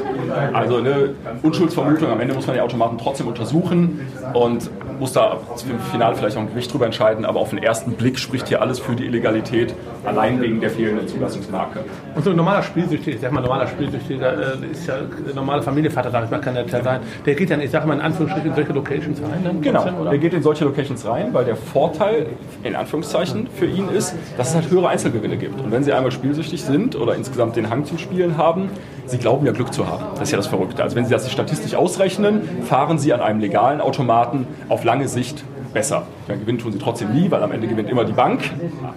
Also 0.52 0.76
eine 0.78 1.14
Unschuldsvermutung, 1.42 2.10
am 2.10 2.20
Ende 2.20 2.34
muss 2.34 2.46
man 2.46 2.56
die 2.56 2.60
Automaten 2.60 2.98
trotzdem 2.98 3.28
untersuchen 3.28 4.00
und 4.34 4.70
muss 4.98 5.12
da 5.12 5.38
im 5.68 5.78
Finale 5.90 6.16
vielleicht 6.16 6.36
auch 6.36 6.42
ein 6.42 6.48
Gericht 6.48 6.72
drüber 6.72 6.86
entscheiden, 6.86 7.24
aber 7.24 7.40
auf 7.40 7.50
den 7.50 7.58
ersten 7.58 7.92
Blick 7.92 8.18
spricht 8.18 8.48
hier 8.48 8.60
alles 8.60 8.78
für 8.78 8.94
die 8.94 9.04
Illegalität, 9.04 9.74
allein 10.04 10.40
wegen 10.40 10.60
der 10.60 10.70
fehlenden 10.70 11.08
Zulassungsmarke. 11.08 11.80
Und 12.14 12.24
so 12.24 12.30
ein 12.30 12.36
normaler 12.36 12.62
Spielsüchtiger, 12.62 13.16
ich 13.16 13.20
sag 13.20 13.32
mal 13.32 13.40
normaler 13.40 13.66
Spielsüchtiger, 13.66 14.54
äh, 14.62 14.66
ist 14.70 14.86
ja 14.86 14.96
ein 14.96 15.34
normaler 15.34 15.62
Familienvater, 15.62 16.10
sag 16.10 16.24
ich 16.24 16.30
mal, 16.30 16.40
kann 16.40 16.54
der 16.54 16.66
ja 16.66 16.82
sein. 16.82 17.00
Der 17.24 17.34
geht 17.34 17.50
dann, 17.50 17.60
ich 17.60 17.70
sag 17.70 17.86
mal 17.86 17.94
in 17.94 18.00
Anführungsstrichen, 18.00 18.50
in 18.50 18.56
solche 18.56 18.72
Locations 18.72 19.20
rein? 19.22 19.40
Dann 19.44 19.60
genau, 19.60 19.82
trotzdem, 19.82 20.04
der 20.04 20.18
geht 20.18 20.34
in 20.34 20.42
solche 20.42 20.64
Locations 20.64 21.06
rein, 21.06 21.32
weil 21.32 21.44
der 21.44 21.56
Vorteil, 21.56 22.26
in 22.62 22.76
Anführungszeichen, 22.76 23.48
für 23.54 23.66
ihn 23.66 23.88
ist, 23.88 24.14
dass 24.36 24.50
es 24.50 24.54
halt 24.54 24.70
höhere 24.70 24.88
Einzelgewinne 24.88 25.36
gibt. 25.36 25.60
Und 25.60 25.70
wenn 25.70 25.84
sie 25.84 25.92
einmal 25.92 26.12
spielsüchtig 26.12 26.62
sind 26.62 26.96
oder 26.96 27.14
insgesamt 27.14 27.56
den 27.56 27.70
Hang 27.70 27.84
zum 27.84 27.98
Spielen 27.98 28.36
haben, 28.36 28.70
sie 29.06 29.18
glauben 29.18 29.46
ja 29.46 29.52
Glück 29.52 29.72
zu 29.72 29.86
haben. 29.86 30.04
Das 30.14 30.22
ist 30.22 30.30
ja 30.32 30.36
das 30.36 30.46
Verrückte. 30.46 30.82
Also 30.82 30.96
wenn 30.96 31.04
sie 31.04 31.10
das 31.10 31.30
statistisch 31.30 31.74
ausrechnen, 31.74 32.42
fahren 32.64 32.98
sie 32.98 33.12
an 33.12 33.20
einem 33.20 33.40
legalen 33.40 33.80
Automaten 33.80 34.46
auf 34.68 34.84
lange 34.84 35.08
Sicht 35.08 35.44
besser. 35.72 36.06
Ja, 36.26 36.36
gewinnen 36.36 36.58
tun 36.58 36.72
sie 36.72 36.78
trotzdem 36.78 37.12
nie, 37.12 37.30
weil 37.30 37.42
am 37.42 37.52
Ende 37.52 37.66
gewinnt 37.66 37.90
immer 37.90 38.04
die 38.04 38.14
Bank. 38.14 38.50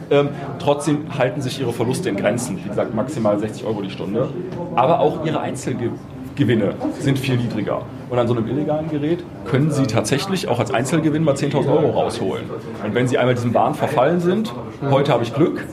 Ähm, 0.09 0.29
trotzdem 0.59 1.17
halten 1.17 1.41
sich 1.41 1.59
ihre 1.59 1.73
Verluste 1.73 2.07
in 2.09 2.15
Grenzen. 2.15 2.57
Wie 2.63 2.69
gesagt, 2.69 2.95
maximal 2.95 3.37
60 3.37 3.65
Euro 3.65 3.81
die 3.81 3.89
Stunde. 3.89 4.29
Aber 4.75 5.01
auch 5.01 5.25
ihre 5.25 5.41
Einzelgewinne 5.41 6.75
sind 6.99 7.19
viel 7.19 7.35
niedriger. 7.35 7.81
Und 8.09 8.17
an 8.17 8.27
so 8.27 8.33
einem 8.33 8.47
illegalen 8.47 8.89
Gerät 8.89 9.23
können 9.45 9.71
Sie 9.71 9.87
tatsächlich 9.87 10.47
auch 10.47 10.59
als 10.59 10.71
Einzelgewinn 10.73 11.23
mal 11.23 11.35
10.000 11.35 11.69
Euro 11.69 11.89
rausholen. 11.89 12.45
Und 12.83 12.95
wenn 12.95 13.07
Sie 13.07 13.17
einmal 13.17 13.35
diesem 13.35 13.53
Wahn 13.53 13.75
verfallen 13.75 14.21
sind, 14.21 14.53
heute 14.89 15.11
habe 15.11 15.23
ich 15.23 15.33
Glück, 15.33 15.65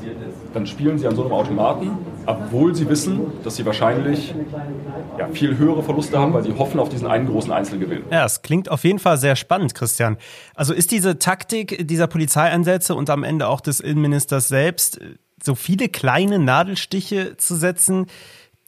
dann 0.55 0.67
spielen 0.67 0.99
Sie 0.99 1.07
an 1.07 1.15
so 1.15 1.23
einem 1.23 1.33
Automaten 1.33 1.93
obwohl 2.27 2.75
sie 2.75 2.89
wissen, 2.89 3.21
dass 3.45 3.57
sie 3.57 3.65
wahrscheinlich 3.65 4.35
ja, 5.19 5.29
viel 5.29 5.57
höhere 5.57 5.83
Verluste 5.83 6.19
haben, 6.19 6.33
weil 6.33 6.43
sie 6.43 6.53
hoffen 6.53 6.81
auf 6.81 6.89
diesen 6.89 7.07
einen 7.07 7.27
großen 7.27 7.53
Einzelgewinn. 7.53 8.05
Ja, 8.11 8.25
es 8.25 8.43
klingt 8.43 8.71
auf 8.71 8.85
jeden 8.85 8.99
Fall 8.99 9.17
sehr 9.19 9.37
spannend, 9.37 9.75
Christian. 9.75 10.17
Also 10.55 10.75
ist 10.75 10.91
diese 10.91 11.19
Taktik 11.19 11.87
dieser 11.87 12.07
Polizeieinsätze 12.07 12.95
und 12.95 13.11
am 13.11 13.25
Ende 13.25 13.49
auch 13.49 13.61
des 13.61 13.81
Innenministers 13.81 14.49
selbst, 14.49 15.01
so 15.43 15.55
viele 15.55 15.89
kleine 15.89 16.39
Nadelstiche 16.39 17.37
zu 17.37 17.55
setzen, 17.55 18.07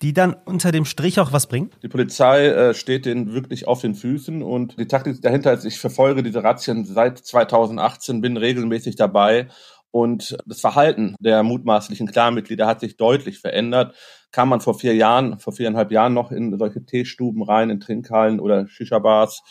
die 0.03 0.13
dann 0.13 0.37
unter 0.45 0.71
dem 0.71 0.85
Strich 0.85 1.19
auch 1.19 1.33
was 1.33 1.49
bringen? 1.49 1.71
Die 1.83 1.89
Polizei 1.89 2.47
äh, 2.47 2.75
steht 2.75 3.05
denen 3.05 3.33
wirklich 3.33 3.67
auf 3.67 3.81
den 3.81 3.95
Füßen 3.95 4.43
und 4.43 4.79
die 4.79 4.87
Taktik 4.87 5.21
dahinter 5.23 5.53
ist, 5.53 5.65
ich 5.65 5.79
verfolge 5.81 6.23
diese 6.23 6.45
Razzien 6.45 6.85
seit 6.85 7.19
2018, 7.19 8.21
bin 8.21 8.37
regelmäßig 8.37 8.95
dabei 8.95 9.49
und 9.91 10.37
das 10.47 10.61
Verhalten 10.61 11.15
der 11.21 11.43
mutmaßlichen 11.43 12.07
Clanmitglieder 12.07 12.67
hat 12.67 12.81
sich 12.81 12.97
deutlich 12.97 13.39
verändert. 13.41 13.97
Kam 14.31 14.51
man 14.51 14.61
vor 14.61 14.79
vier 14.79 14.95
Jahren, 14.95 15.39
vor 15.39 15.53
viereinhalb 15.53 15.91
Jahren 15.91 16.15
noch 16.15 16.31
in 16.31 16.57
solche 16.59 16.85
Teestuben 16.85 17.43
rein, 17.43 17.71
in 17.71 17.81
Trinkhallen 17.81 18.41
oder 18.41 18.69
Shisha-Bars, 18.69 19.43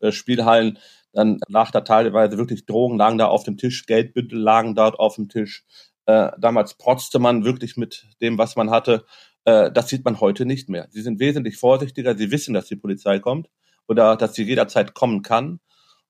äh, 0.00 0.10
Spielhallen, 0.10 0.78
dann 1.12 1.38
lag 1.48 1.70
da 1.70 1.82
teilweise 1.82 2.36
wirklich 2.38 2.66
Drogen, 2.66 2.98
lagen 2.98 3.18
da 3.18 3.26
auf 3.26 3.44
dem 3.44 3.56
Tisch, 3.56 3.86
Geldbündel 3.86 4.38
lagen 4.38 4.74
dort 4.74 4.98
auf 4.98 5.14
dem 5.14 5.28
Tisch. 5.28 5.64
Äh, 6.06 6.32
damals 6.38 6.74
protzte 6.74 7.18
man 7.20 7.44
wirklich 7.44 7.76
mit 7.76 8.08
dem, 8.20 8.36
was 8.36 8.56
man 8.56 8.70
hatte. 8.70 9.04
Äh, 9.44 9.70
das 9.70 9.88
sieht 9.88 10.04
man 10.04 10.20
heute 10.20 10.44
nicht 10.44 10.68
mehr. 10.68 10.88
Sie 10.90 11.02
sind 11.02 11.20
wesentlich 11.20 11.56
vorsichtiger. 11.56 12.16
Sie 12.16 12.32
wissen, 12.32 12.52
dass 12.52 12.66
die 12.66 12.76
Polizei 12.76 13.20
kommt 13.20 13.48
oder 13.86 14.16
dass 14.16 14.34
sie 14.34 14.42
jederzeit 14.42 14.94
kommen 14.94 15.22
kann. 15.22 15.60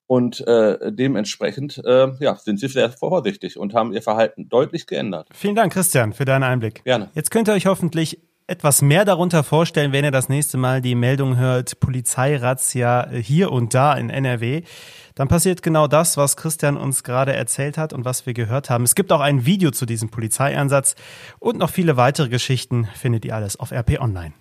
Und 0.06 0.46
äh, 0.46 0.92
dementsprechend 0.92 1.82
äh, 1.84 2.08
ja, 2.20 2.36
sind 2.36 2.60
sie 2.60 2.68
sehr 2.68 2.90
vorsichtig 2.90 3.58
und 3.58 3.74
haben 3.74 3.92
ihr 3.92 4.02
Verhalten 4.02 4.48
deutlich 4.48 4.86
geändert. 4.86 5.28
Vielen 5.32 5.54
Dank, 5.54 5.72
Christian, 5.72 6.12
für 6.12 6.26
deinen 6.26 6.42
Einblick. 6.42 6.84
Gerne. 6.84 7.10
Jetzt 7.14 7.30
könnt 7.30 7.48
ihr 7.48 7.54
euch 7.54 7.66
hoffentlich 7.66 8.20
etwas 8.46 8.82
mehr 8.82 9.04
darunter 9.04 9.42
vorstellen, 9.42 9.92
wenn 9.92 10.04
ihr 10.04 10.10
das 10.10 10.28
nächste 10.28 10.58
Mal 10.58 10.82
die 10.82 10.94
Meldung 10.94 11.38
hört, 11.38 11.80
Polizeirazzia 11.80 13.08
hier 13.10 13.50
und 13.50 13.72
da 13.72 13.94
in 13.94 14.10
NRW. 14.10 14.62
Dann 15.14 15.28
passiert 15.28 15.62
genau 15.62 15.86
das, 15.86 16.16
was 16.16 16.36
Christian 16.36 16.76
uns 16.76 17.04
gerade 17.04 17.32
erzählt 17.32 17.78
hat 17.78 17.92
und 17.92 18.04
was 18.04 18.26
wir 18.26 18.34
gehört 18.34 18.68
haben. 18.68 18.84
Es 18.84 18.94
gibt 18.94 19.12
auch 19.12 19.20
ein 19.20 19.46
Video 19.46 19.70
zu 19.70 19.86
diesem 19.86 20.10
Polizeieinsatz 20.10 20.96
und 21.38 21.58
noch 21.58 21.70
viele 21.70 21.96
weitere 21.96 22.28
Geschichten 22.28 22.88
findet 22.94 23.24
ihr 23.24 23.34
alles 23.34 23.58
auf 23.58 23.72
RP 23.72 24.00
Online. 24.00 24.34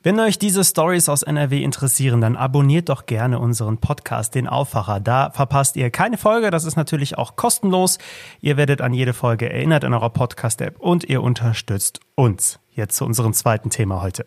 Wenn 0.00 0.20
euch 0.20 0.38
diese 0.38 0.62
Stories 0.62 1.08
aus 1.08 1.24
NRW 1.24 1.60
interessieren, 1.60 2.20
dann 2.20 2.36
abonniert 2.36 2.88
doch 2.88 3.06
gerne 3.06 3.40
unseren 3.40 3.78
Podcast, 3.78 4.36
den 4.36 4.46
Aufwacher. 4.46 5.00
Da 5.00 5.30
verpasst 5.30 5.74
ihr 5.74 5.90
keine 5.90 6.18
Folge. 6.18 6.52
Das 6.52 6.64
ist 6.64 6.76
natürlich 6.76 7.18
auch 7.18 7.34
kostenlos. 7.34 7.98
Ihr 8.40 8.56
werdet 8.56 8.80
an 8.80 8.94
jede 8.94 9.12
Folge 9.12 9.52
erinnert 9.52 9.82
in 9.82 9.92
eurer 9.92 10.10
Podcast-App 10.10 10.78
und 10.78 11.02
ihr 11.02 11.20
unterstützt 11.20 11.98
uns. 12.14 12.60
Jetzt 12.70 12.96
zu 12.96 13.04
unserem 13.04 13.32
zweiten 13.32 13.70
Thema 13.70 14.00
heute. 14.00 14.24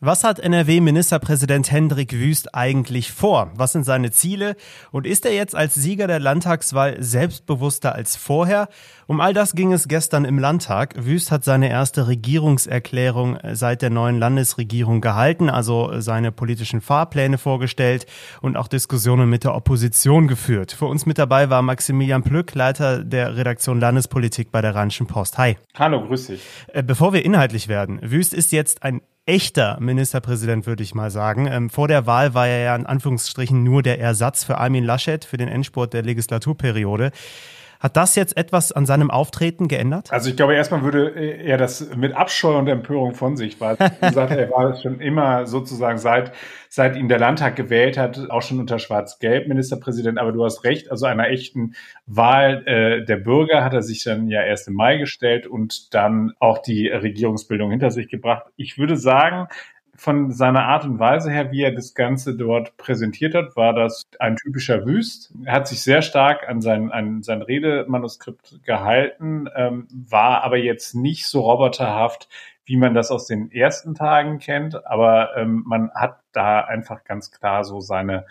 Was 0.00 0.24
hat 0.24 0.38
NRW-Ministerpräsident 0.40 1.72
Hendrik 1.72 2.12
Wüst 2.12 2.54
eigentlich 2.54 3.12
vor? 3.12 3.50
Was 3.56 3.72
sind 3.72 3.84
seine 3.84 4.10
Ziele? 4.10 4.54
Und 4.90 5.06
ist 5.06 5.24
er 5.24 5.32
jetzt 5.32 5.54
als 5.54 5.74
Sieger 5.74 6.06
der 6.06 6.20
Landtagswahl 6.20 7.02
selbstbewusster 7.02 7.94
als 7.94 8.14
vorher? 8.14 8.68
Um 9.06 9.22
all 9.22 9.32
das 9.32 9.54
ging 9.54 9.72
es 9.72 9.88
gestern 9.88 10.26
im 10.26 10.38
Landtag. 10.38 11.06
Wüst 11.06 11.30
hat 11.32 11.44
seine 11.44 11.70
erste 11.70 12.08
Regierungserklärung 12.08 13.38
seit 13.54 13.80
der 13.80 13.88
neuen 13.88 14.18
Landesregierung 14.18 15.00
gehalten, 15.00 15.48
also 15.48 15.98
seine 15.98 16.30
politischen 16.30 16.82
Fahrpläne 16.82 17.38
vorgestellt 17.38 18.04
und 18.42 18.58
auch 18.58 18.68
Diskussionen 18.68 19.30
mit 19.30 19.44
der 19.44 19.54
Opposition 19.54 20.28
geführt. 20.28 20.72
Für 20.72 20.86
uns 20.86 21.06
mit 21.06 21.16
dabei 21.16 21.48
war 21.48 21.62
Maximilian 21.62 22.22
Plück, 22.22 22.54
Leiter 22.54 23.02
der 23.02 23.38
Redaktion 23.38 23.80
Landespolitik 23.80 24.52
bei 24.52 24.60
der 24.60 24.74
Rheinischen 24.74 25.06
Post. 25.06 25.38
Hi. 25.38 25.56
Hallo, 25.74 26.06
grüß 26.06 26.26
dich. 26.26 26.42
Äh, 26.66 26.82
bevor 26.82 27.14
wir 27.14 27.24
inhaltlich 27.24 27.68
werden, 27.68 27.98
Wüst 28.02 28.34
ist 28.34 28.52
jetzt 28.52 28.82
ein 28.82 29.00
echter 29.26 29.76
Ministerpräsident, 29.80 30.66
würde 30.66 30.84
ich 30.84 30.94
mal 30.94 31.10
sagen. 31.10 31.46
Ähm, 31.46 31.68
vor 31.68 31.88
der 31.88 32.06
Wahl 32.06 32.32
war 32.32 32.46
er 32.46 32.60
ja 32.60 32.76
in 32.76 32.86
Anführungsstrichen 32.86 33.62
nur 33.62 33.82
der 33.82 34.00
Ersatz 34.00 34.44
für 34.44 34.58
Armin 34.58 34.84
Laschet 34.84 35.24
für 35.24 35.36
den 35.36 35.48
Endspurt 35.48 35.92
der 35.92 36.02
Legislaturperiode. 36.02 37.10
Hat 37.80 37.96
das 37.96 38.14
jetzt 38.14 38.36
etwas 38.36 38.72
an 38.72 38.86
seinem 38.86 39.10
Auftreten 39.10 39.68
geändert? 39.68 40.12
Also 40.12 40.30
ich 40.30 40.36
glaube, 40.36 40.54
erstmal 40.54 40.82
würde 40.82 41.10
er 41.10 41.58
das 41.58 41.94
mit 41.96 42.14
Abscheu 42.14 42.56
und 42.56 42.68
Empörung 42.68 43.14
von 43.14 43.36
sich 43.36 43.60
Er 43.60 44.12
sagt, 44.12 44.32
er 44.32 44.50
war 44.50 44.76
schon 44.80 45.00
immer 45.00 45.46
sozusagen 45.46 45.98
seit, 45.98 46.32
seit 46.68 46.96
ihn 46.96 47.08
der 47.08 47.18
Landtag 47.18 47.56
gewählt 47.56 47.98
hat, 47.98 48.30
auch 48.30 48.42
schon 48.42 48.60
unter 48.60 48.78
Schwarz-Gelb 48.78 49.48
Ministerpräsident. 49.48 50.18
Aber 50.18 50.32
du 50.32 50.44
hast 50.44 50.64
recht, 50.64 50.90
also 50.90 51.06
einer 51.06 51.28
echten 51.28 51.74
Wahl 52.06 52.66
äh, 52.66 53.04
der 53.04 53.16
Bürger 53.16 53.64
hat 53.64 53.74
er 53.74 53.82
sich 53.82 54.04
dann 54.04 54.28
ja 54.28 54.42
erst 54.42 54.68
im 54.68 54.74
Mai 54.74 54.98
gestellt 54.98 55.46
und 55.46 55.94
dann 55.94 56.32
auch 56.38 56.58
die 56.58 56.88
Regierungsbildung 56.88 57.70
hinter 57.70 57.90
sich 57.90 58.08
gebracht. 58.08 58.46
Ich 58.56 58.78
würde 58.78 58.96
sagen, 58.96 59.48
von 59.96 60.30
seiner 60.30 60.64
Art 60.64 60.84
und 60.84 60.98
Weise 60.98 61.30
her, 61.30 61.50
wie 61.50 61.62
er 61.62 61.72
das 61.72 61.94
Ganze 61.94 62.36
dort 62.36 62.76
präsentiert 62.76 63.34
hat, 63.34 63.56
war 63.56 63.72
das 63.72 64.02
ein 64.18 64.36
typischer 64.36 64.86
Wüst. 64.86 65.32
Er 65.44 65.52
hat 65.52 65.68
sich 65.68 65.82
sehr 65.82 66.02
stark 66.02 66.48
an 66.48 66.60
sein, 66.60 66.92
an 66.92 67.22
sein 67.22 67.42
Redemanuskript 67.42 68.60
gehalten, 68.64 69.48
ähm, 69.54 69.88
war 69.90 70.42
aber 70.42 70.56
jetzt 70.56 70.94
nicht 70.94 71.26
so 71.26 71.40
roboterhaft, 71.40 72.28
wie 72.64 72.76
man 72.76 72.94
das 72.94 73.10
aus 73.10 73.26
den 73.26 73.50
ersten 73.50 73.94
Tagen 73.94 74.38
kennt. 74.38 74.86
Aber 74.86 75.36
ähm, 75.36 75.64
man 75.66 75.90
hat 75.94 76.18
da 76.32 76.60
einfach 76.60 77.04
ganz 77.04 77.30
klar 77.30 77.64
so 77.64 77.80
seine 77.80 78.26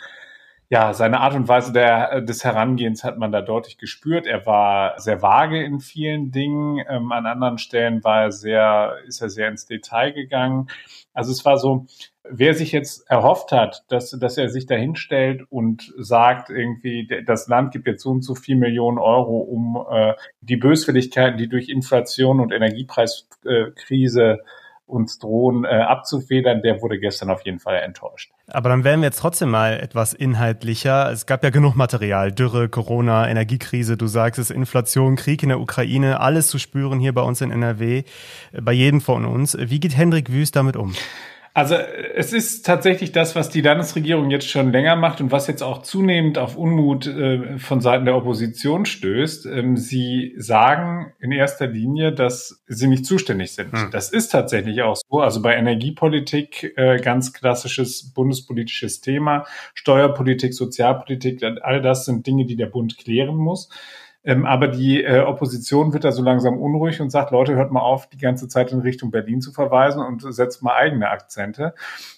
ja, 0.69 0.93
seine 0.93 1.19
Art 1.19 1.35
und 1.35 1.47
Weise 1.47 1.71
der, 1.71 2.21
des 2.21 2.43
Herangehens 2.43 3.03
hat 3.03 3.17
man 3.17 3.31
da 3.31 3.41
deutlich 3.41 3.77
gespürt. 3.77 4.25
Er 4.25 4.45
war 4.45 4.99
sehr 4.99 5.21
vage 5.21 5.63
in 5.63 5.79
vielen 5.79 6.31
Dingen. 6.31 6.83
Ähm, 6.89 7.11
an 7.11 7.27
anderen 7.27 7.59
Stellen 7.59 8.03
war 8.03 8.23
er 8.23 8.31
sehr, 8.31 8.95
ist 9.05 9.21
er 9.21 9.29
sehr 9.29 9.47
ins 9.47 9.67
Detail 9.67 10.11
gegangen. 10.11 10.67
Also 11.13 11.31
es 11.31 11.45
war 11.45 11.57
so, 11.57 11.85
wer 12.23 12.55
sich 12.55 12.71
jetzt 12.71 13.07
erhofft 13.09 13.51
hat, 13.51 13.83
dass, 13.89 14.09
dass 14.11 14.37
er 14.37 14.49
sich 14.49 14.65
dahinstellt 14.65 15.43
und 15.49 15.93
sagt, 15.97 16.49
irgendwie, 16.49 17.07
das 17.25 17.47
Land 17.47 17.71
gibt 17.71 17.85
jetzt 17.87 18.01
so 18.01 18.09
und 18.09 18.23
so 18.23 18.33
viel 18.33 18.55
Millionen 18.55 18.97
Euro, 18.97 19.37
um 19.37 19.85
äh, 19.89 20.13
die 20.41 20.57
Böswilligkeiten, 20.57 21.37
die 21.37 21.47
durch 21.47 21.69
Inflation 21.69 22.39
und 22.39 22.51
Energiepreiskrise 22.51 24.39
uns 24.85 25.17
drohen 25.19 25.65
äh, 25.65 25.67
abzufedern, 25.67 26.61
der 26.61 26.81
wurde 26.81 26.99
gestern 26.99 27.29
auf 27.29 27.43
jeden 27.45 27.59
Fall 27.59 27.77
enttäuscht. 27.77 28.31
Aber 28.47 28.69
dann 28.69 28.83
werden 28.83 29.01
wir 29.01 29.07
jetzt 29.07 29.19
trotzdem 29.19 29.49
mal 29.49 29.79
etwas 29.79 30.13
inhaltlicher. 30.13 31.11
Es 31.11 31.25
gab 31.25 31.43
ja 31.43 31.49
genug 31.49 31.75
Material. 31.75 32.31
Dürre, 32.31 32.69
Corona, 32.69 33.27
Energiekrise, 33.27 33.97
du 33.97 34.07
sagst 34.07 34.39
es, 34.39 34.51
Inflation, 34.51 35.15
Krieg 35.15 35.41
in 35.41 35.49
der 35.49 35.59
Ukraine, 35.59 36.19
alles 36.19 36.47
zu 36.47 36.59
spüren 36.59 36.99
hier 36.99 37.13
bei 37.13 37.21
uns 37.21 37.41
in 37.41 37.51
NRW, 37.51 38.03
äh, 38.51 38.61
bei 38.61 38.73
jedem 38.73 39.01
von 39.01 39.25
uns. 39.25 39.57
Wie 39.59 39.79
geht 39.79 39.97
Hendrik 39.97 40.31
Wüst 40.31 40.55
damit 40.55 40.77
um? 40.77 40.93
Also 41.55 41.75
es 41.75 42.33
ist 42.33 42.65
tatsächlich 42.65 43.13
das, 43.13 43.33
was 43.33 43.49
die 43.49 43.61
Landesregierung 43.61 44.29
jetzt 44.29 44.49
schon 44.49 44.73
länger 44.73 44.97
macht 44.97 45.21
und 45.21 45.31
was 45.31 45.47
jetzt 45.47 45.63
auch 45.63 45.83
zunehmend 45.83 46.37
auf 46.37 46.57
Unmut 46.57 47.07
äh, 47.07 47.57
von 47.59 47.79
Seiten 47.79 48.03
der 48.03 48.17
Opposition 48.17 48.85
stößt. 48.85 49.45
Ähm, 49.45 49.77
sie 49.77 50.33
sagen 50.35 51.13
in 51.17 51.31
erster 51.31 51.67
Linie, 51.67 52.11
dass 52.11 52.61
sie 52.67 52.87
nicht 52.87 53.05
zuständig 53.05 53.53
sind. 53.53 53.71
Hm. 53.71 53.89
Das 53.89 54.11
ist 54.11 54.33
tatsächlich 54.33 54.81
auch 54.81 54.97
so. 54.97 55.21
Also 55.21 55.41
bei 55.41 55.55
Energiepolitik 55.55 56.73
äh, 56.75 56.97
ganz 56.97 57.31
klassisches 57.31 58.11
bundespolitisches 58.13 58.99
Thema, 58.99 59.45
Steuerpolitik, 59.75 60.53
Sozialpolitik, 60.53 61.41
all 61.61 61.81
das 61.81 62.03
sind 62.03 62.27
Dinge, 62.27 62.45
die 62.45 62.57
der 62.57 62.67
Bund 62.67 62.97
klären 62.97 63.37
muss. 63.37 63.69
Ähm, 64.25 64.45
aber 64.45 64.67
die 64.67 65.03
äh, 65.03 65.19
Opposition 65.19 65.93
wird 65.93 66.03
da 66.03 66.11
so 66.11 66.23
langsam 66.23 66.57
unruhig 66.57 66.99
und 66.99 67.11
sagt, 67.11 67.31
Leute, 67.31 67.55
hört 67.55 67.71
mal 67.71 67.81
auf, 67.81 68.07
die 68.09 68.17
ganze 68.17 68.47
Zeit 68.47 68.71
in 68.71 68.79
Richtung 68.79 69.11
Berlin 69.11 69.39
zu 69.39 69.51
verweisen 69.51 70.01
und 70.01 70.21
setzt 70.33 70.63
mal 70.63 70.73
eigene 70.73 71.09
Akzente. 71.09 71.75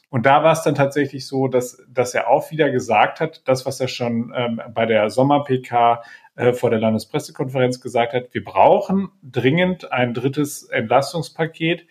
Und 0.10 0.26
da 0.26 0.42
war 0.42 0.54
es 0.54 0.64
dann 0.64 0.76
tatsächlich 0.76 1.28
so, 1.28 1.50
dass, 1.50 1.84
dass 1.90 2.14
er 2.14 2.30
auch 2.30 2.50
wieder 2.50 2.72
gesagt 2.72 3.20
hat, 3.20 3.42
das, 3.46 3.66
was 3.66 3.82
er 3.82 3.90
schon 3.90 4.34
ähm, 4.34 4.62
bei 4.74 4.86
der 4.86 5.10
Sommer-PK 5.10 6.02
äh, 6.38 6.54
vor 6.54 6.70
der 6.70 6.80
Landespressekonferenz 6.80 7.82
gesagt 7.82 8.14
hat, 8.14 8.34
wir 8.34 8.44
brauchen 8.44 9.10
dringend 9.22 9.92
ein 9.92 10.14
drittes 10.14 10.64
Entlastungspaket. 10.64 11.88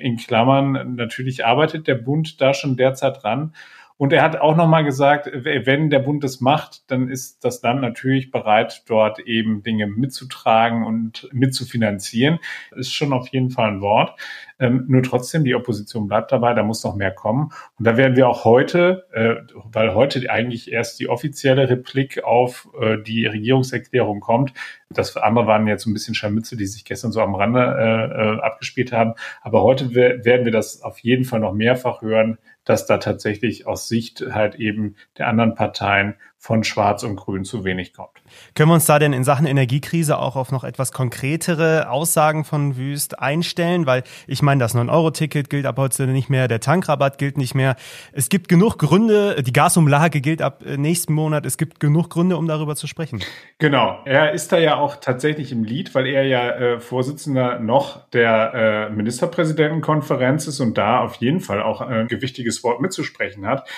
In 0.00 0.16
Klammern, 0.16 0.96
natürlich 0.96 1.44
arbeitet 1.44 1.86
der 1.86 1.96
Bund 1.96 2.40
da 2.40 2.52
schon 2.52 2.76
derzeit 2.76 3.22
dran. 3.22 3.54
Und 4.02 4.12
er 4.12 4.24
hat 4.24 4.40
auch 4.40 4.56
nochmal 4.56 4.82
gesagt, 4.82 5.30
wenn 5.32 5.88
der 5.88 6.00
Bund 6.00 6.24
das 6.24 6.40
macht, 6.40 6.90
dann 6.90 7.08
ist 7.08 7.44
das 7.44 7.62
Land 7.62 7.82
natürlich 7.82 8.32
bereit, 8.32 8.82
dort 8.88 9.20
eben 9.20 9.62
Dinge 9.62 9.86
mitzutragen 9.86 10.84
und 10.84 11.28
mitzufinanzieren. 11.30 12.40
Ist 12.74 12.92
schon 12.92 13.12
auf 13.12 13.28
jeden 13.28 13.50
Fall 13.50 13.68
ein 13.68 13.80
Wort. 13.80 14.18
Ähm, 14.58 14.86
nur 14.88 15.04
trotzdem, 15.04 15.44
die 15.44 15.54
Opposition 15.54 16.08
bleibt 16.08 16.32
dabei, 16.32 16.52
da 16.52 16.64
muss 16.64 16.82
noch 16.82 16.96
mehr 16.96 17.12
kommen. 17.12 17.50
Und 17.78 17.86
da 17.86 17.96
werden 17.96 18.16
wir 18.16 18.28
auch 18.28 18.44
heute, 18.44 19.06
äh, 19.12 19.36
weil 19.70 19.94
heute 19.94 20.28
eigentlich 20.28 20.72
erst 20.72 20.98
die 20.98 21.08
offizielle 21.08 21.68
Replik 21.68 22.24
auf 22.24 22.68
äh, 22.80 22.98
die 23.00 23.26
Regierungserklärung 23.26 24.18
kommt. 24.18 24.52
Das 24.90 25.16
andere 25.16 25.46
waren 25.46 25.68
jetzt 25.68 25.86
ein 25.86 25.94
bisschen 25.94 26.16
Scharmütze, 26.16 26.56
die 26.56 26.66
sich 26.66 26.84
gestern 26.84 27.12
so 27.12 27.20
am 27.20 27.36
Rande 27.36 27.60
äh, 27.60 28.36
äh 28.36 28.40
abgespielt 28.40 28.90
haben. 28.92 29.14
Aber 29.42 29.62
heute 29.62 29.94
werden 29.94 30.44
wir 30.44 30.52
das 30.52 30.82
auf 30.82 30.98
jeden 30.98 31.24
Fall 31.24 31.40
noch 31.40 31.54
mehrfach 31.54 32.02
hören, 32.02 32.38
dass 32.64 32.86
da 32.86 32.98
tatsächlich 32.98 33.66
aus 33.66 33.88
Sicht 33.88 34.24
halt 34.32 34.54
eben 34.56 34.96
der 35.18 35.28
anderen 35.28 35.54
Parteien 35.54 36.14
von 36.42 36.64
Schwarz 36.64 37.04
und 37.04 37.14
Grün 37.14 37.44
zu 37.44 37.64
wenig 37.64 37.94
kommt. 37.94 38.20
Können 38.56 38.70
wir 38.70 38.74
uns 38.74 38.86
da 38.86 38.98
denn 38.98 39.12
in 39.12 39.22
Sachen 39.22 39.46
Energiekrise 39.46 40.18
auch 40.18 40.34
auf 40.34 40.50
noch 40.50 40.64
etwas 40.64 40.90
konkretere 40.90 41.88
Aussagen 41.88 42.44
von 42.44 42.76
Wüst 42.76 43.20
einstellen? 43.20 43.86
Weil 43.86 44.02
ich 44.26 44.42
meine, 44.42 44.58
das 44.58 44.74
9-Euro-Ticket 44.74 45.50
gilt 45.50 45.66
ab 45.66 45.78
heute 45.78 46.08
nicht 46.08 46.30
mehr, 46.30 46.48
der 46.48 46.58
Tankrabatt 46.58 47.18
gilt 47.18 47.38
nicht 47.38 47.54
mehr. 47.54 47.76
Es 48.10 48.28
gibt 48.28 48.48
genug 48.48 48.76
Gründe, 48.78 49.40
die 49.44 49.52
Gasumlage 49.52 50.20
gilt 50.20 50.42
ab 50.42 50.64
äh, 50.66 50.76
nächsten 50.76 51.12
Monat. 51.12 51.46
Es 51.46 51.58
gibt 51.58 51.78
genug 51.78 52.10
Gründe, 52.10 52.36
um 52.36 52.48
darüber 52.48 52.74
zu 52.74 52.88
sprechen. 52.88 53.22
Genau. 53.58 54.00
Er 54.04 54.32
ist 54.32 54.50
da 54.50 54.58
ja 54.58 54.78
auch 54.78 54.96
tatsächlich 54.96 55.52
im 55.52 55.62
Lied, 55.62 55.94
weil 55.94 56.08
er 56.08 56.24
ja 56.24 56.50
äh, 56.50 56.80
Vorsitzender 56.80 57.60
noch 57.60 58.10
der 58.10 58.88
äh, 58.90 58.90
Ministerpräsidentenkonferenz 58.90 60.48
ist 60.48 60.58
und 60.58 60.76
da 60.76 61.02
auf 61.02 61.14
jeden 61.16 61.38
Fall 61.38 61.62
auch 61.62 61.80
ein 61.80 62.08
gewichtiges 62.08 62.64
Wort 62.64 62.80
mitzusprechen 62.80 63.46
hat. 63.46 63.68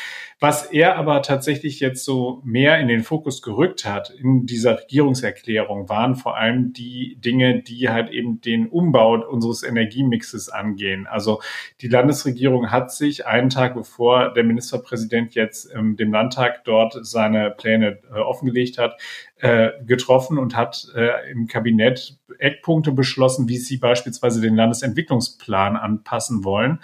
Was 0.46 0.66
er 0.66 0.96
aber 0.96 1.22
tatsächlich 1.22 1.80
jetzt 1.80 2.04
so 2.04 2.42
mehr 2.44 2.78
in 2.78 2.86
den 2.86 3.02
Fokus 3.02 3.40
gerückt 3.40 3.86
hat 3.86 4.10
in 4.10 4.44
dieser 4.44 4.78
Regierungserklärung, 4.78 5.88
waren 5.88 6.16
vor 6.16 6.36
allem 6.36 6.74
die 6.74 7.16
Dinge, 7.18 7.62
die 7.62 7.88
halt 7.88 8.10
eben 8.10 8.42
den 8.42 8.68
Umbau 8.68 9.26
unseres 9.26 9.62
Energiemixes 9.62 10.50
angehen. 10.50 11.06
Also 11.06 11.40
die 11.80 11.88
Landesregierung 11.88 12.70
hat 12.70 12.92
sich 12.92 13.26
einen 13.26 13.48
Tag 13.48 13.72
bevor 13.74 14.34
der 14.34 14.44
Ministerpräsident 14.44 15.34
jetzt 15.34 15.72
ähm, 15.74 15.96
dem 15.96 16.12
Landtag 16.12 16.62
dort 16.64 16.94
seine 17.06 17.50
Pläne 17.50 18.00
äh, 18.14 18.18
offengelegt 18.18 18.76
hat, 18.76 19.00
äh, 19.44 19.72
getroffen 19.84 20.38
und 20.38 20.56
hat 20.56 20.86
äh, 20.96 21.30
im 21.30 21.46
Kabinett 21.46 22.16
Eckpunkte 22.38 22.92
beschlossen, 22.92 23.46
wie 23.46 23.58
sie 23.58 23.76
beispielsweise 23.76 24.40
den 24.40 24.56
Landesentwicklungsplan 24.56 25.76
anpassen 25.76 26.44
wollen. 26.44 26.80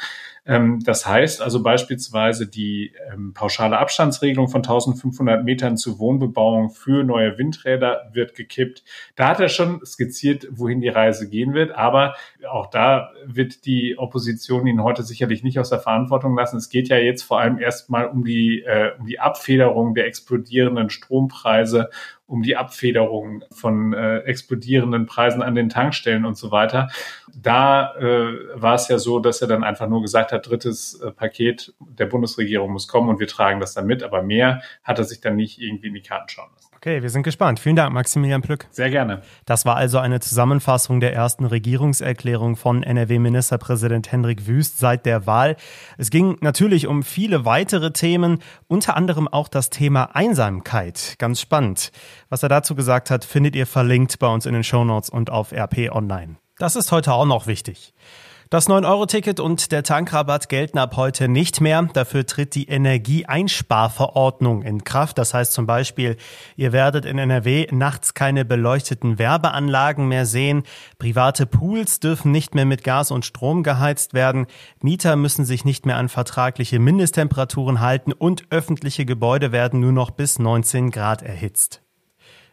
Ähm, 0.47 0.81
das 0.85 1.07
heißt 1.07 1.41
also 1.41 1.63
beispielsweise 1.63 2.47
die 2.47 2.93
ähm, 3.11 3.33
pauschale 3.33 3.79
Abstandsregelung 3.79 4.49
von 4.49 4.59
1500 4.59 5.43
Metern 5.43 5.79
zur 5.79 5.99
Wohnbebauung 5.99 6.71
für 6.71 7.03
neue 7.03 7.39
Windräder 7.39 8.11
wird 8.13 8.35
gekippt. 8.35 8.85
Da 9.17 9.29
hat 9.29 9.41
er 9.41 9.49
schon 9.49 9.81
skizziert, 9.85 10.47
wohin 10.51 10.83
die 10.83 10.89
Reise 10.89 11.31
gehen 11.31 11.55
wird, 11.55 11.73
aber 11.73 12.15
auch 12.47 12.69
da 12.69 13.11
wird 13.25 13.65
die 13.65 13.97
Opposition 13.97 14.67
ihn 14.67 14.83
heute 14.83 15.03
sicherlich 15.03 15.43
nicht 15.43 15.59
aus 15.59 15.71
der 15.71 15.81
Verantwortung 15.81 16.37
lassen. 16.37 16.59
Es 16.59 16.69
geht 16.69 16.89
ja 16.89 16.97
jetzt 16.97 17.23
vor 17.23 17.41
allem 17.41 17.59
erstmal 17.59 18.07
um 18.07 18.27
äh, 18.27 18.91
um 18.99 19.07
die 19.07 19.19
Abfederung 19.19 19.95
der 19.95 20.07
explodierenden 20.07 20.91
Strompreise 20.91 21.89
um 22.31 22.43
die 22.43 22.57
Abfederung 22.57 23.43
von 23.51 23.93
äh, 23.93 24.19
explodierenden 24.21 25.07
Preisen 25.07 25.43
an 25.43 25.57
den 25.57 25.69
Tankstellen 25.69 26.25
und 26.25 26.37
so 26.37 26.53
weiter. 26.53 26.89
Da 27.35 27.93
äh, 27.97 28.39
war 28.55 28.75
es 28.75 28.87
ja 28.87 28.99
so, 28.99 29.19
dass 29.19 29.43
er 29.43 29.49
dann 29.49 29.65
einfach 29.65 29.89
nur 29.89 30.01
gesagt 30.01 30.31
hat, 30.31 30.49
drittes 30.49 31.01
äh, 31.01 31.11
Paket 31.11 31.75
der 31.81 32.07
Bundesregierung 32.07 32.73
muss 32.73 32.87
kommen 32.87 33.09
und 33.09 33.19
wir 33.19 33.27
tragen 33.27 33.59
das 33.59 33.75
dann 33.75 33.87
mit, 33.87 34.05
aber 34.05 34.23
mehr 34.23 34.63
hat 34.85 34.99
er 34.99 35.05
sich 35.05 35.21
dann 35.21 35.35
nicht 35.35 35.61
irgendwie 35.61 35.89
in 35.89 35.95
die 35.95 36.03
Karten 36.03 36.29
schauen 36.29 36.51
lassen. 36.55 36.60
Okay, 36.83 37.03
wir 37.03 37.11
sind 37.11 37.25
gespannt. 37.25 37.61
Vielen 37.61 37.77
Dank, 37.77 37.93
Maximilian 37.93 38.41
Plück. 38.41 38.67
Sehr 38.71 38.89
gerne. 38.89 39.21
Das 39.45 39.67
war 39.67 39.77
also 39.77 39.99
eine 39.99 40.19
Zusammenfassung 40.21 41.01
der 41.01 41.13
ersten 41.13 41.45
Regierungserklärung 41.45 42.57
von 42.57 42.83
NRW-Ministerpräsident 42.83 44.11
Hendrik 44.11 44.47
Wüst 44.47 44.79
seit 44.79 45.05
der 45.05 45.27
Wahl. 45.27 45.57
Es 45.99 46.09
ging 46.09 46.39
natürlich 46.41 46.87
um 46.87 47.03
viele 47.03 47.45
weitere 47.45 47.93
Themen, 47.93 48.39
unter 48.67 48.97
anderem 48.97 49.29
auch 49.29 49.49
das 49.49 49.69
Thema 49.69 50.17
Einsamkeit. 50.17 51.17
Ganz 51.19 51.43
spannend. 51.43 51.93
Was 52.31 52.43
er 52.43 52.49
dazu 52.49 52.75
gesagt 52.75 53.11
hat, 53.11 53.27
findet 53.27 53.57
ihr 53.57 53.67
verlinkt 53.67 54.19
bei 54.19 54.29
uns 54.29 54.47
in 54.47 54.55
den 54.55 54.65
Shownotes 54.65 55.11
und 55.11 55.29
auf 55.29 55.53
RP 55.53 55.91
Online. 55.93 56.37
Das 56.57 56.77
ist 56.77 56.93
heute 56.93 57.13
auch 57.13 57.27
noch 57.27 57.47
wichtig. 57.47 57.93
Das 58.53 58.69
9-Euro-Ticket 58.69 59.39
und 59.39 59.71
der 59.71 59.85
Tankrabatt 59.85 60.49
gelten 60.49 60.79
ab 60.79 60.97
heute 60.97 61.29
nicht 61.29 61.61
mehr. 61.61 61.89
Dafür 61.93 62.27
tritt 62.27 62.57
die 62.57 62.67
Energieeinsparverordnung 62.67 64.63
in 64.63 64.83
Kraft. 64.83 65.19
Das 65.19 65.35
heißt 65.35 65.53
zum 65.53 65.69
Beispiel, 65.69 66.17
ihr 66.57 66.73
werdet 66.73 67.05
in 67.05 67.19
NRW 67.19 67.69
nachts 67.71 68.13
keine 68.13 68.45
beleuchteten 68.45 69.21
Werbeanlagen 69.21 70.09
mehr 70.09 70.27
sehen. 70.27 70.65
Private 70.99 71.47
Pools 71.47 72.01
dürfen 72.01 72.33
nicht 72.33 72.57
mehr 72.57 72.65
mit 72.65 72.83
Gas 72.83 73.13
und 73.13 73.25
Strom 73.25 73.63
geheizt 73.63 74.15
werden. 74.15 74.49
Mieter 74.83 75.15
müssen 75.15 75.45
sich 75.45 75.65
nicht 75.65 75.87
mehr 75.87 75.99
an 75.99 76.09
vertragliche 76.09 76.81
Mindesttemperaturen 76.81 77.79
halten 77.79 78.13
und 78.13 78.47
öffentliche 78.51 79.07
Gebäude 79.07 79.53
werden 79.53 79.79
nur 79.79 79.93
noch 79.93 80.11
bis 80.11 80.41
19 80.41 80.91
Grad 80.91 81.23
erhitzt. 81.23 81.83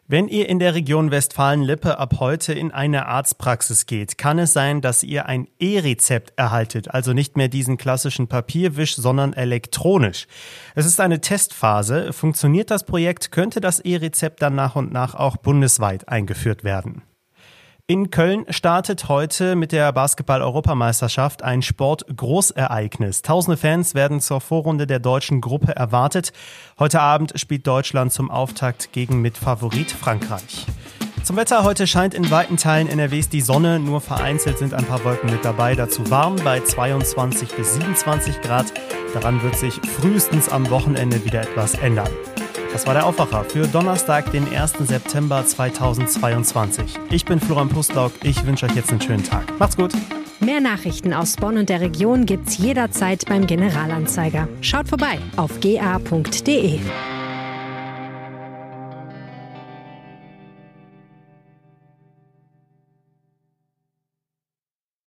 Wenn 0.10 0.30
ihr 0.30 0.48
in 0.48 0.60
der 0.60 0.74
Region 0.74 1.12
Westfalen-Lippe 1.12 1.98
ab 1.98 2.22
heute 2.22 2.54
in 2.54 2.72
eine 2.72 3.08
Arztpraxis 3.08 3.88
geht, 3.88 4.18
kann 4.18 4.40
es 4.40 4.54
sein, 4.54 4.80
dass 4.80 5.04
ihr 5.04 5.26
ein 5.26 5.50
E-Rezept 5.60 6.32
erhaltet, 6.38 6.90
also 6.90 7.12
nicht 7.12 7.36
mehr 7.36 7.50
diesen 7.50 7.76
klassischen 7.76 8.30
Papierwisch, 8.30 8.96
sondern 8.96 9.34
elektronisch. 9.34 10.28
Es 10.76 10.86
ist 10.86 11.02
eine 11.02 11.20
Testphase. 11.20 12.14
Funktioniert 12.14 12.72
das 12.72 12.86
Projekt, 12.86 13.34
könnte 13.34 13.60
das 13.60 13.82
E-Rezept 13.82 14.42
dann 14.42 14.56
nach 14.56 14.78
und 14.78 14.94
nach 14.94 15.14
auch 15.14 15.36
bundesweit 15.36 16.08
eingeführt 16.08 16.64
werden. 16.64 17.02
In 17.90 18.12
Köln 18.12 18.44
startet 18.50 19.08
heute 19.08 19.56
mit 19.56 19.72
der 19.72 19.94
Basketball-Europameisterschaft 19.94 21.42
ein 21.42 21.62
Sport-Großereignis. 21.62 23.22
Tausende 23.22 23.56
Fans 23.56 23.96
werden 23.96 24.20
zur 24.20 24.42
Vorrunde 24.42 24.88
der 24.88 25.00
deutschen 25.00 25.40
Gruppe 25.40 25.74
erwartet. 25.74 26.34
Heute 26.80 27.00
Abend 27.00 27.40
spielt 27.40 27.66
Deutschland 27.66 28.12
zum 28.12 28.30
Auftakt 28.30 28.92
gegen 28.92 29.22
Mitfavorit 29.22 29.90
Frankreich. 29.90 30.66
Zum 31.24 31.38
Wetter 31.38 31.64
heute 31.64 31.88
scheint 31.88 32.14
in 32.14 32.30
weiten 32.30 32.58
Teilen 32.58 32.90
NRWs 32.90 33.30
die 33.30 33.40
Sonne, 33.40 33.80
nur 33.80 34.02
vereinzelt 34.02 34.58
sind 34.58 34.74
ein 34.74 34.84
paar 34.84 35.06
Wolken 35.06 35.32
mit 35.32 35.46
dabei. 35.46 35.74
Dazu 35.74 36.10
warm 36.12 36.36
bei 36.44 36.60
22 36.60 37.56
bis 37.56 37.76
27 37.76 38.42
Grad. 38.42 38.66
Daran 39.14 39.42
wird 39.44 39.56
sich 39.56 39.76
frühestens 39.76 40.50
am 40.50 40.70
Wochenende 40.70 41.24
wieder 41.24 41.42
etwas 41.44 41.76
ändern. 41.76 42.10
Das 42.72 42.86
war 42.86 42.94
der 42.94 43.06
Aufwacher 43.06 43.44
für 43.46 43.68
Donnerstag, 43.68 44.32
den 44.32 44.48
1. 44.54 44.74
September 44.80 45.46
2022. 45.46 47.00
Ich 47.10 47.26
bin 47.26 47.40
Florian 47.40 47.70
Pustlauk. 47.70 48.12
Ich 48.24 48.46
wünsche 48.46 48.66
euch 48.66 48.76
jetzt 48.76 48.92
einen 48.92 49.02
schönen 49.02 49.24
Tag. 49.24 49.58
Macht's 49.60 49.78
gut. 49.78 49.94
Mehr 50.40 50.62
Nachrichten 50.62 51.14
aus 51.14 51.36
Bonn 51.36 51.58
und 51.58 51.70
der 51.70 51.82
Region 51.82 52.26
gibt's 52.26 52.58
jederzeit 52.58 53.26
beim 53.26 53.48
Generalanzeiger. 53.48 54.48
Schaut 54.62 54.88
vorbei 54.88 55.18
auf 55.36 55.60
ga.de. 55.60 56.80